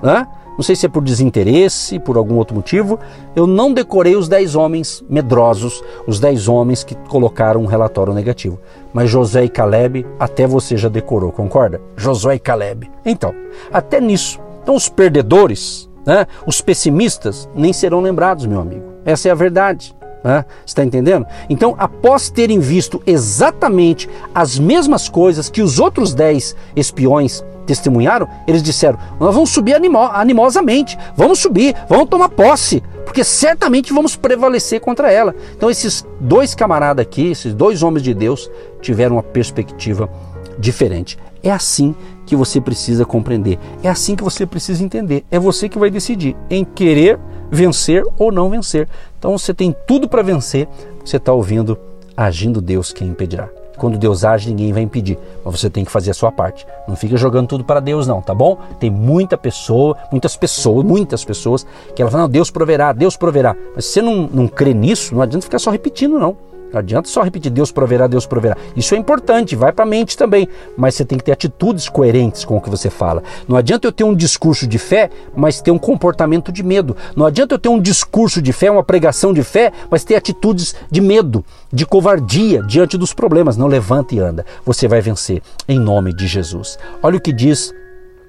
né? 0.02 0.26
não 0.56 0.62
sei 0.62 0.74
se 0.74 0.86
é 0.86 0.88
por 0.88 1.02
desinteresse, 1.02 1.98
por 1.98 2.16
algum 2.16 2.36
outro 2.36 2.54
motivo, 2.54 2.98
eu 3.34 3.46
não 3.46 3.72
decorei 3.72 4.16
os 4.16 4.28
dez 4.28 4.54
homens 4.54 5.04
medrosos, 5.08 5.82
os 6.06 6.18
dez 6.18 6.48
homens 6.48 6.82
que 6.82 6.94
colocaram 6.94 7.62
um 7.62 7.66
relatório 7.66 8.14
negativo. 8.14 8.58
Mas 8.92 9.10
José 9.10 9.44
e 9.44 9.48
Caleb, 9.48 10.06
até 10.18 10.46
você 10.46 10.76
já 10.76 10.88
decorou, 10.88 11.32
concorda? 11.32 11.80
Josué 11.96 12.36
e 12.36 12.38
Caleb. 12.38 12.90
Então, 13.04 13.34
até 13.70 14.00
nisso. 14.00 14.45
Então, 14.66 14.74
os 14.74 14.88
perdedores, 14.88 15.88
né, 16.04 16.26
os 16.44 16.60
pessimistas, 16.60 17.48
nem 17.54 17.72
serão 17.72 18.00
lembrados, 18.00 18.46
meu 18.46 18.60
amigo. 18.60 18.94
Essa 19.04 19.28
é 19.28 19.30
a 19.30 19.34
verdade. 19.36 19.94
Né? 20.24 20.44
Está 20.66 20.82
entendendo? 20.82 21.24
Então, 21.48 21.76
após 21.78 22.30
terem 22.30 22.58
visto 22.58 23.00
exatamente 23.06 24.10
as 24.34 24.58
mesmas 24.58 25.08
coisas 25.08 25.48
que 25.48 25.62
os 25.62 25.78
outros 25.78 26.12
dez 26.14 26.56
espiões 26.74 27.44
testemunharam, 27.64 28.28
eles 28.44 28.60
disseram: 28.60 28.98
Nós 29.20 29.32
vamos 29.32 29.50
subir 29.50 29.74
animo 29.74 30.00
animosamente, 30.00 30.98
vamos 31.14 31.38
subir, 31.38 31.76
vamos 31.88 32.08
tomar 32.08 32.28
posse, 32.30 32.82
porque 33.04 33.22
certamente 33.22 33.92
vamos 33.92 34.16
prevalecer 34.16 34.80
contra 34.80 35.12
ela. 35.12 35.32
Então, 35.56 35.70
esses 35.70 36.04
dois 36.18 36.56
camaradas 36.56 37.06
aqui, 37.06 37.30
esses 37.30 37.54
dois 37.54 37.84
homens 37.84 38.02
de 38.02 38.12
Deus, 38.12 38.50
tiveram 38.82 39.14
uma 39.14 39.22
perspectiva 39.22 40.10
diferente. 40.58 41.16
É 41.46 41.52
assim 41.52 41.94
que 42.26 42.34
você 42.34 42.60
precisa 42.60 43.04
compreender, 43.04 43.56
é 43.80 43.88
assim 43.88 44.16
que 44.16 44.24
você 44.24 44.44
precisa 44.44 44.82
entender. 44.82 45.24
É 45.30 45.38
você 45.38 45.68
que 45.68 45.78
vai 45.78 45.88
decidir 45.88 46.36
em 46.50 46.64
querer 46.64 47.20
vencer 47.48 48.02
ou 48.18 48.32
não 48.32 48.50
vencer. 48.50 48.88
Então, 49.16 49.38
você 49.38 49.54
tem 49.54 49.72
tudo 49.86 50.08
para 50.08 50.22
vencer, 50.22 50.66
você 51.04 51.18
está 51.18 51.32
ouvindo, 51.32 51.78
agindo 52.16 52.60
Deus 52.60 52.92
quem 52.92 53.06
impedirá. 53.06 53.48
Quando 53.76 53.96
Deus 53.96 54.24
age, 54.24 54.48
ninguém 54.48 54.72
vai 54.72 54.82
impedir, 54.82 55.16
mas 55.44 55.60
você 55.60 55.70
tem 55.70 55.84
que 55.84 55.90
fazer 55.92 56.10
a 56.10 56.14
sua 56.14 56.32
parte. 56.32 56.66
Não 56.88 56.96
fica 56.96 57.16
jogando 57.16 57.46
tudo 57.46 57.62
para 57.62 57.78
Deus, 57.78 58.08
não, 58.08 58.20
tá 58.20 58.34
bom? 58.34 58.58
Tem 58.80 58.90
muita 58.90 59.38
pessoa, 59.38 59.96
muitas 60.10 60.36
pessoas, 60.36 60.84
muitas 60.84 61.24
pessoas 61.24 61.64
que 61.94 62.02
elas 62.02 62.10
falam, 62.10 62.26
não, 62.26 62.32
Deus 62.32 62.50
proverá, 62.50 62.92
Deus 62.92 63.16
proverá. 63.16 63.54
Mas 63.72 63.84
se 63.84 63.92
você 63.92 64.02
não, 64.02 64.28
não 64.32 64.48
crê 64.48 64.74
nisso, 64.74 65.14
não 65.14 65.22
adianta 65.22 65.44
ficar 65.44 65.60
só 65.60 65.70
repetindo, 65.70 66.18
não. 66.18 66.36
Não 66.72 66.80
adianta 66.80 67.08
só 67.08 67.22
repetir 67.22 67.50
Deus 67.50 67.70
proverá, 67.72 68.06
Deus 68.06 68.26
proverá. 68.26 68.56
Isso 68.74 68.94
é 68.94 68.98
importante, 68.98 69.56
vai 69.56 69.72
para 69.72 69.84
a 69.84 69.88
mente 69.88 70.16
também, 70.16 70.48
mas 70.76 70.94
você 70.94 71.04
tem 71.04 71.18
que 71.18 71.24
ter 71.24 71.32
atitudes 71.32 71.88
coerentes 71.88 72.44
com 72.44 72.56
o 72.56 72.60
que 72.60 72.70
você 72.70 72.90
fala. 72.90 73.22
Não 73.48 73.56
adianta 73.56 73.86
eu 73.86 73.92
ter 73.92 74.04
um 74.04 74.14
discurso 74.14 74.66
de 74.66 74.78
fé, 74.78 75.10
mas 75.34 75.60
ter 75.60 75.70
um 75.70 75.78
comportamento 75.78 76.50
de 76.50 76.62
medo. 76.62 76.96
Não 77.14 77.26
adianta 77.26 77.54
eu 77.54 77.58
ter 77.58 77.68
um 77.68 77.80
discurso 77.80 78.42
de 78.42 78.52
fé, 78.52 78.70
uma 78.70 78.84
pregação 78.84 79.32
de 79.32 79.42
fé, 79.42 79.72
mas 79.90 80.04
ter 80.04 80.16
atitudes 80.16 80.74
de 80.90 81.00
medo, 81.00 81.44
de 81.72 81.86
covardia 81.86 82.62
diante 82.62 82.98
dos 82.98 83.12
problemas. 83.12 83.56
Não 83.56 83.66
levanta 83.66 84.14
e 84.14 84.18
anda. 84.18 84.44
Você 84.64 84.88
vai 84.88 85.00
vencer 85.00 85.42
em 85.68 85.78
nome 85.78 86.12
de 86.12 86.26
Jesus. 86.26 86.78
Olha 87.02 87.16
o 87.16 87.20
que 87.20 87.32
diz 87.32 87.72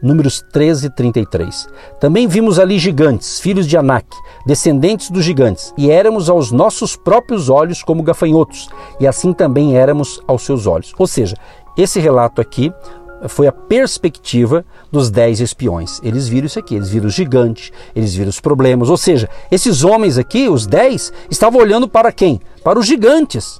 Números 0.01 0.43
13 0.51 0.87
e 0.87 0.89
33. 0.89 1.67
Também 1.99 2.27
vimos 2.27 2.59
ali 2.59 2.77
gigantes, 2.77 3.39
filhos 3.39 3.67
de 3.67 3.77
Anak, 3.77 4.07
descendentes 4.45 5.09
dos 5.09 5.23
gigantes, 5.23 5.73
e 5.77 5.89
éramos 5.89 6.29
aos 6.29 6.51
nossos 6.51 6.95
próprios 6.95 7.49
olhos 7.49 7.83
como 7.83 8.03
gafanhotos, 8.03 8.69
e 8.99 9.07
assim 9.07 9.33
também 9.33 9.75
éramos 9.75 10.21
aos 10.27 10.43
seus 10.43 10.67
olhos. 10.67 10.93
Ou 10.97 11.07
seja, 11.07 11.35
esse 11.77 11.99
relato 11.99 12.41
aqui 12.41 12.71
foi 13.27 13.47
a 13.47 13.51
perspectiva 13.51 14.63
dos 14.91 15.09
dez 15.09 15.39
espiões. 15.39 15.99
Eles 16.03 16.27
viram 16.27 16.45
isso 16.45 16.59
aqui, 16.59 16.75
eles 16.75 16.89
viram 16.89 17.07
os 17.07 17.13
gigantes, 17.13 17.71
eles 17.95 18.13
viram 18.13 18.29
os 18.29 18.39
problemas. 18.39 18.89
Ou 18.89 18.97
seja, 18.97 19.27
esses 19.49 19.83
homens 19.83 20.17
aqui, 20.17 20.47
os 20.47 20.67
dez, 20.67 21.11
estavam 21.29 21.59
olhando 21.59 21.87
para 21.87 22.11
quem? 22.11 22.39
Para 22.63 22.77
os 22.77 22.85
gigantes 22.85 23.59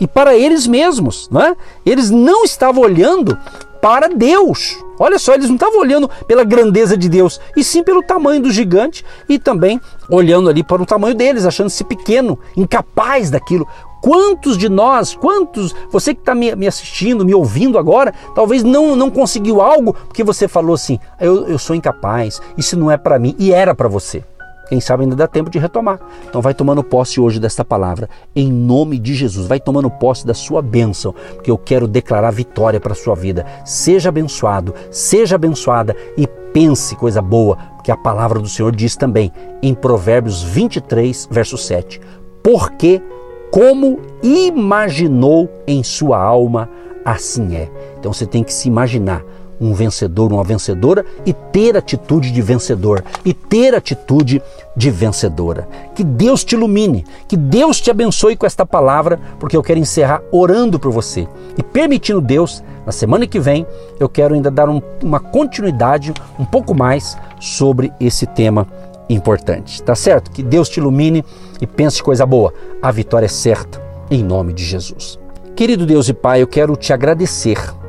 e 0.00 0.06
para 0.06 0.36
eles 0.36 0.66
mesmos, 0.66 1.28
não 1.30 1.40
é? 1.40 1.56
Eles 1.84 2.10
não 2.10 2.44
estavam 2.44 2.82
olhando 2.82 3.36
para 3.82 4.08
Deus. 4.08 4.78
Olha 4.96 5.18
só, 5.18 5.34
eles 5.34 5.48
não 5.48 5.56
estavam 5.56 5.80
olhando 5.80 6.08
pela 6.28 6.44
grandeza 6.44 6.96
de 6.96 7.08
Deus, 7.08 7.40
e 7.56 7.64
sim 7.64 7.82
pelo 7.82 8.00
tamanho 8.00 8.40
do 8.40 8.52
gigante 8.52 9.04
e 9.28 9.40
também 9.40 9.80
olhando 10.08 10.48
ali 10.48 10.62
para 10.62 10.80
o 10.80 10.86
tamanho 10.86 11.16
deles, 11.16 11.44
achando-se 11.44 11.82
pequeno, 11.82 12.38
incapaz 12.56 13.28
daquilo. 13.28 13.66
Quantos 14.00 14.56
de 14.56 14.68
nós, 14.68 15.14
quantos, 15.14 15.74
você 15.90 16.14
que 16.14 16.20
está 16.20 16.34
me, 16.34 16.66
assistindo, 16.66 17.24
me 17.24 17.34
ouvindo 17.34 17.78
agora, 17.78 18.14
talvez 18.34 18.62
não, 18.62 18.94
não 18.94 19.10
conseguiu 19.10 19.60
algo 19.60 19.94
porque 19.94 20.22
você 20.22 20.46
falou 20.46 20.74
assim: 20.74 20.98
eu, 21.20 21.48
eu 21.48 21.58
sou 21.58 21.74
incapaz, 21.74 22.40
isso 22.56 22.78
não 22.78 22.90
é 22.90 22.96
para 22.96 23.18
mim, 23.18 23.34
e 23.38 23.52
era 23.52 23.74
para 23.74 23.88
você. 23.88 24.24
Quem 24.72 24.80
sabe 24.80 25.02
ainda 25.02 25.14
dá 25.14 25.26
tempo 25.26 25.50
de 25.50 25.58
retomar. 25.58 26.00
Então 26.26 26.40
vai 26.40 26.54
tomando 26.54 26.82
posse 26.82 27.20
hoje 27.20 27.38
desta 27.38 27.62
palavra, 27.62 28.08
em 28.34 28.50
nome 28.50 28.98
de 28.98 29.12
Jesus. 29.12 29.46
Vai 29.46 29.60
tomando 29.60 29.90
posse 29.90 30.26
da 30.26 30.32
sua 30.32 30.62
bênção, 30.62 31.14
porque 31.34 31.50
eu 31.50 31.58
quero 31.58 31.86
declarar 31.86 32.30
vitória 32.30 32.80
para 32.80 32.92
a 32.92 32.96
sua 32.96 33.14
vida. 33.14 33.44
Seja 33.66 34.08
abençoado, 34.08 34.74
seja 34.90 35.34
abençoada 35.34 35.94
e 36.16 36.26
pense 36.54 36.96
coisa 36.96 37.20
boa, 37.20 37.58
porque 37.74 37.90
a 37.90 37.98
palavra 37.98 38.40
do 38.40 38.48
Senhor 38.48 38.74
diz 38.74 38.96
também 38.96 39.30
em 39.62 39.74
Provérbios 39.74 40.42
23, 40.42 41.28
verso 41.30 41.58
7: 41.58 42.00
Porque 42.42 43.02
como 43.50 44.00
imaginou 44.22 45.50
em 45.66 45.82
sua 45.82 46.16
alma, 46.16 46.66
assim 47.04 47.56
é. 47.56 47.70
Então 47.98 48.10
você 48.10 48.24
tem 48.24 48.42
que 48.42 48.54
se 48.54 48.68
imaginar 48.68 49.22
um 49.62 49.72
vencedor, 49.72 50.32
uma 50.32 50.42
vencedora 50.42 51.06
e 51.24 51.32
ter 51.32 51.76
atitude 51.76 52.32
de 52.32 52.42
vencedor 52.42 53.04
e 53.24 53.32
ter 53.32 53.74
atitude 53.74 54.42
de 54.76 54.90
vencedora. 54.90 55.68
Que 55.94 56.02
Deus 56.02 56.42
te 56.42 56.56
ilumine, 56.56 57.04
que 57.28 57.36
Deus 57.36 57.80
te 57.80 57.90
abençoe 57.90 58.36
com 58.36 58.44
esta 58.44 58.66
palavra, 58.66 59.20
porque 59.38 59.56
eu 59.56 59.62
quero 59.62 59.78
encerrar 59.78 60.20
orando 60.32 60.80
por 60.80 60.90
você 60.90 61.28
e 61.56 61.62
permitindo 61.62 62.20
Deus, 62.20 62.62
na 62.84 62.90
semana 62.90 63.26
que 63.26 63.38
vem, 63.38 63.64
eu 64.00 64.08
quero 64.08 64.34
ainda 64.34 64.50
dar 64.50 64.68
um, 64.68 64.82
uma 65.02 65.20
continuidade 65.20 66.12
um 66.38 66.44
pouco 66.44 66.74
mais 66.74 67.16
sobre 67.38 67.92
esse 68.00 68.26
tema 68.26 68.66
importante. 69.08 69.80
Tá 69.82 69.94
certo? 69.94 70.30
Que 70.32 70.42
Deus 70.42 70.68
te 70.68 70.80
ilumine 70.80 71.24
e 71.60 71.66
pense 71.66 72.02
coisa 72.02 72.26
boa. 72.26 72.52
A 72.82 72.90
vitória 72.90 73.26
é 73.26 73.28
certa, 73.28 73.80
em 74.10 74.24
nome 74.24 74.52
de 74.52 74.64
Jesus. 74.64 75.20
Querido 75.54 75.86
Deus 75.86 76.08
e 76.08 76.14
Pai, 76.14 76.42
eu 76.42 76.46
quero 76.46 76.74
te 76.74 76.92
agradecer 76.92 77.81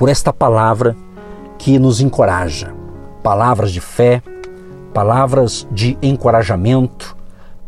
por 0.00 0.08
esta 0.08 0.32
palavra 0.32 0.96
que 1.58 1.78
nos 1.78 2.00
encoraja. 2.00 2.72
Palavras 3.22 3.70
de 3.70 3.82
fé, 3.82 4.22
palavras 4.94 5.68
de 5.70 5.98
encorajamento, 6.00 7.14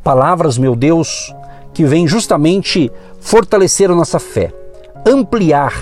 palavras, 0.02 0.56
meu 0.56 0.74
Deus, 0.74 1.30
que 1.74 1.84
vêm 1.84 2.08
justamente 2.08 2.90
fortalecer 3.20 3.90
a 3.90 3.94
nossa 3.94 4.18
fé, 4.18 4.50
ampliar 5.06 5.74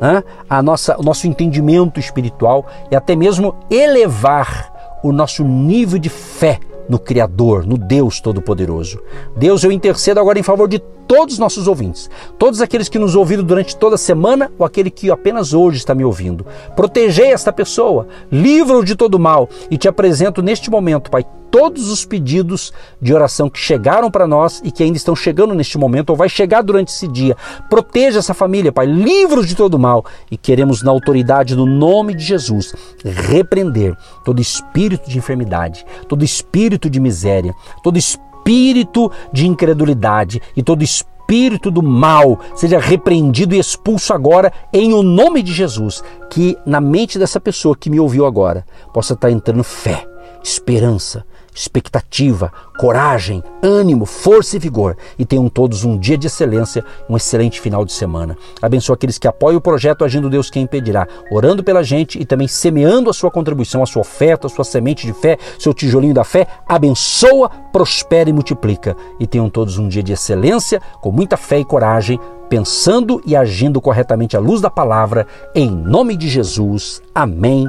né, 0.00 0.22
a 0.48 0.62
nossa, 0.62 0.96
o 1.00 1.02
nosso 1.02 1.26
entendimento 1.26 1.98
espiritual 1.98 2.64
e 2.92 2.94
até 2.94 3.16
mesmo 3.16 3.56
elevar 3.68 5.00
o 5.02 5.10
nosso 5.10 5.42
nível 5.42 5.98
de 5.98 6.08
fé 6.08 6.60
no 6.88 6.98
Criador, 6.98 7.66
no 7.66 7.76
Deus 7.76 8.20
Todo-Poderoso. 8.20 9.00
Deus, 9.36 9.62
eu 9.62 9.72
intercedo 9.72 10.20
agora 10.20 10.38
em 10.38 10.42
favor 10.42 10.68
de 10.68 10.78
todos 11.06 11.34
os 11.34 11.38
nossos 11.38 11.66
ouvintes, 11.66 12.10
todos 12.38 12.60
aqueles 12.60 12.88
que 12.88 12.98
nos 12.98 13.14
ouviram 13.14 13.42
durante 13.42 13.76
toda 13.76 13.94
a 13.94 13.98
semana 13.98 14.52
ou 14.58 14.66
aquele 14.66 14.90
que 14.90 15.10
apenas 15.10 15.54
hoje 15.54 15.78
está 15.78 15.94
me 15.94 16.04
ouvindo. 16.04 16.46
Protegei 16.76 17.32
esta 17.32 17.52
pessoa, 17.52 18.06
livra-o 18.30 18.84
de 18.84 18.94
todo 18.94 19.18
mal 19.18 19.48
e 19.70 19.78
te 19.78 19.88
apresento 19.88 20.42
neste 20.42 20.70
momento, 20.70 21.10
Pai, 21.10 21.24
todos 21.50 21.88
os 21.90 22.04
pedidos 22.04 22.72
de 23.00 23.14
oração 23.14 23.48
que 23.48 23.58
chegaram 23.58 24.10
para 24.10 24.26
nós 24.26 24.60
e 24.64 24.70
que 24.70 24.82
ainda 24.82 24.96
estão 24.96 25.16
chegando 25.16 25.54
neste 25.54 25.78
momento 25.78 26.10
ou 26.10 26.16
vai 26.16 26.28
chegar 26.28 26.62
durante 26.62 26.88
esse 26.88 27.08
dia. 27.08 27.36
Proteja 27.68 28.18
essa 28.18 28.34
família, 28.34 28.72
Pai, 28.72 28.86
livra-os 28.86 29.46
de 29.46 29.54
todo 29.54 29.78
mal 29.78 30.04
e 30.30 30.36
queremos 30.36 30.82
na 30.82 30.90
autoridade 30.90 31.54
do 31.54 31.66
nome 31.66 32.14
de 32.14 32.24
Jesus 32.24 32.74
repreender 33.04 33.96
todo 34.24 34.40
espírito 34.40 35.08
de 35.08 35.18
enfermidade, 35.18 35.84
todo 36.08 36.24
espírito 36.24 36.88
de 36.88 37.00
miséria, 37.00 37.54
todo 37.82 37.98
espírito 37.98 38.28
espírito 38.48 39.12
de 39.30 39.46
incredulidade 39.46 40.40
e 40.56 40.62
todo 40.62 40.82
espírito 40.82 41.70
do 41.70 41.82
mal 41.82 42.40
seja 42.56 42.78
repreendido 42.78 43.54
e 43.54 43.58
expulso 43.58 44.14
agora 44.14 44.50
em 44.72 44.94
o 44.94 45.02
nome 45.02 45.42
de 45.42 45.52
Jesus. 45.52 46.02
Que 46.30 46.56
na 46.64 46.80
mente 46.80 47.18
dessa 47.18 47.38
pessoa 47.38 47.76
que 47.76 47.90
me 47.90 48.00
ouviu 48.00 48.24
agora 48.24 48.64
possa 48.94 49.12
estar 49.12 49.30
entrando 49.30 49.62
fé, 49.62 50.06
esperança, 50.42 51.26
expectativa, 51.58 52.52
coragem, 52.78 53.42
ânimo, 53.62 54.06
força 54.06 54.56
e 54.56 54.58
vigor. 54.58 54.96
E 55.18 55.24
tenham 55.24 55.48
todos 55.48 55.84
um 55.84 55.98
dia 55.98 56.16
de 56.16 56.28
excelência, 56.28 56.84
um 57.08 57.16
excelente 57.16 57.60
final 57.60 57.84
de 57.84 57.92
semana. 57.92 58.36
Abençoa 58.62 58.94
aqueles 58.94 59.18
que 59.18 59.26
apoiam 59.26 59.58
o 59.58 59.60
projeto 59.60 60.04
Agindo 60.04 60.30
Deus 60.30 60.50
Quem 60.50 60.62
Impedirá, 60.62 61.06
orando 61.32 61.64
pela 61.64 61.82
gente 61.82 62.20
e 62.20 62.24
também 62.24 62.46
semeando 62.46 63.10
a 63.10 63.12
sua 63.12 63.30
contribuição, 63.30 63.82
a 63.82 63.86
sua 63.86 64.02
oferta, 64.02 64.46
a 64.46 64.50
sua 64.50 64.64
semente 64.64 65.06
de 65.06 65.12
fé, 65.12 65.36
seu 65.58 65.74
tijolinho 65.74 66.14
da 66.14 66.24
fé. 66.24 66.46
Abençoa, 66.68 67.50
prospera 67.72 68.30
e 68.30 68.32
multiplica. 68.32 68.96
E 69.18 69.26
tenham 69.26 69.50
todos 69.50 69.78
um 69.78 69.88
dia 69.88 70.02
de 70.02 70.12
excelência, 70.12 70.80
com 71.00 71.10
muita 71.10 71.36
fé 71.36 71.58
e 71.58 71.64
coragem, 71.64 72.20
pensando 72.48 73.20
e 73.26 73.34
agindo 73.34 73.80
corretamente 73.80 74.36
à 74.36 74.40
luz 74.40 74.60
da 74.60 74.70
palavra, 74.70 75.26
em 75.54 75.70
nome 75.70 76.16
de 76.16 76.28
Jesus. 76.28 77.02
Amém 77.14 77.68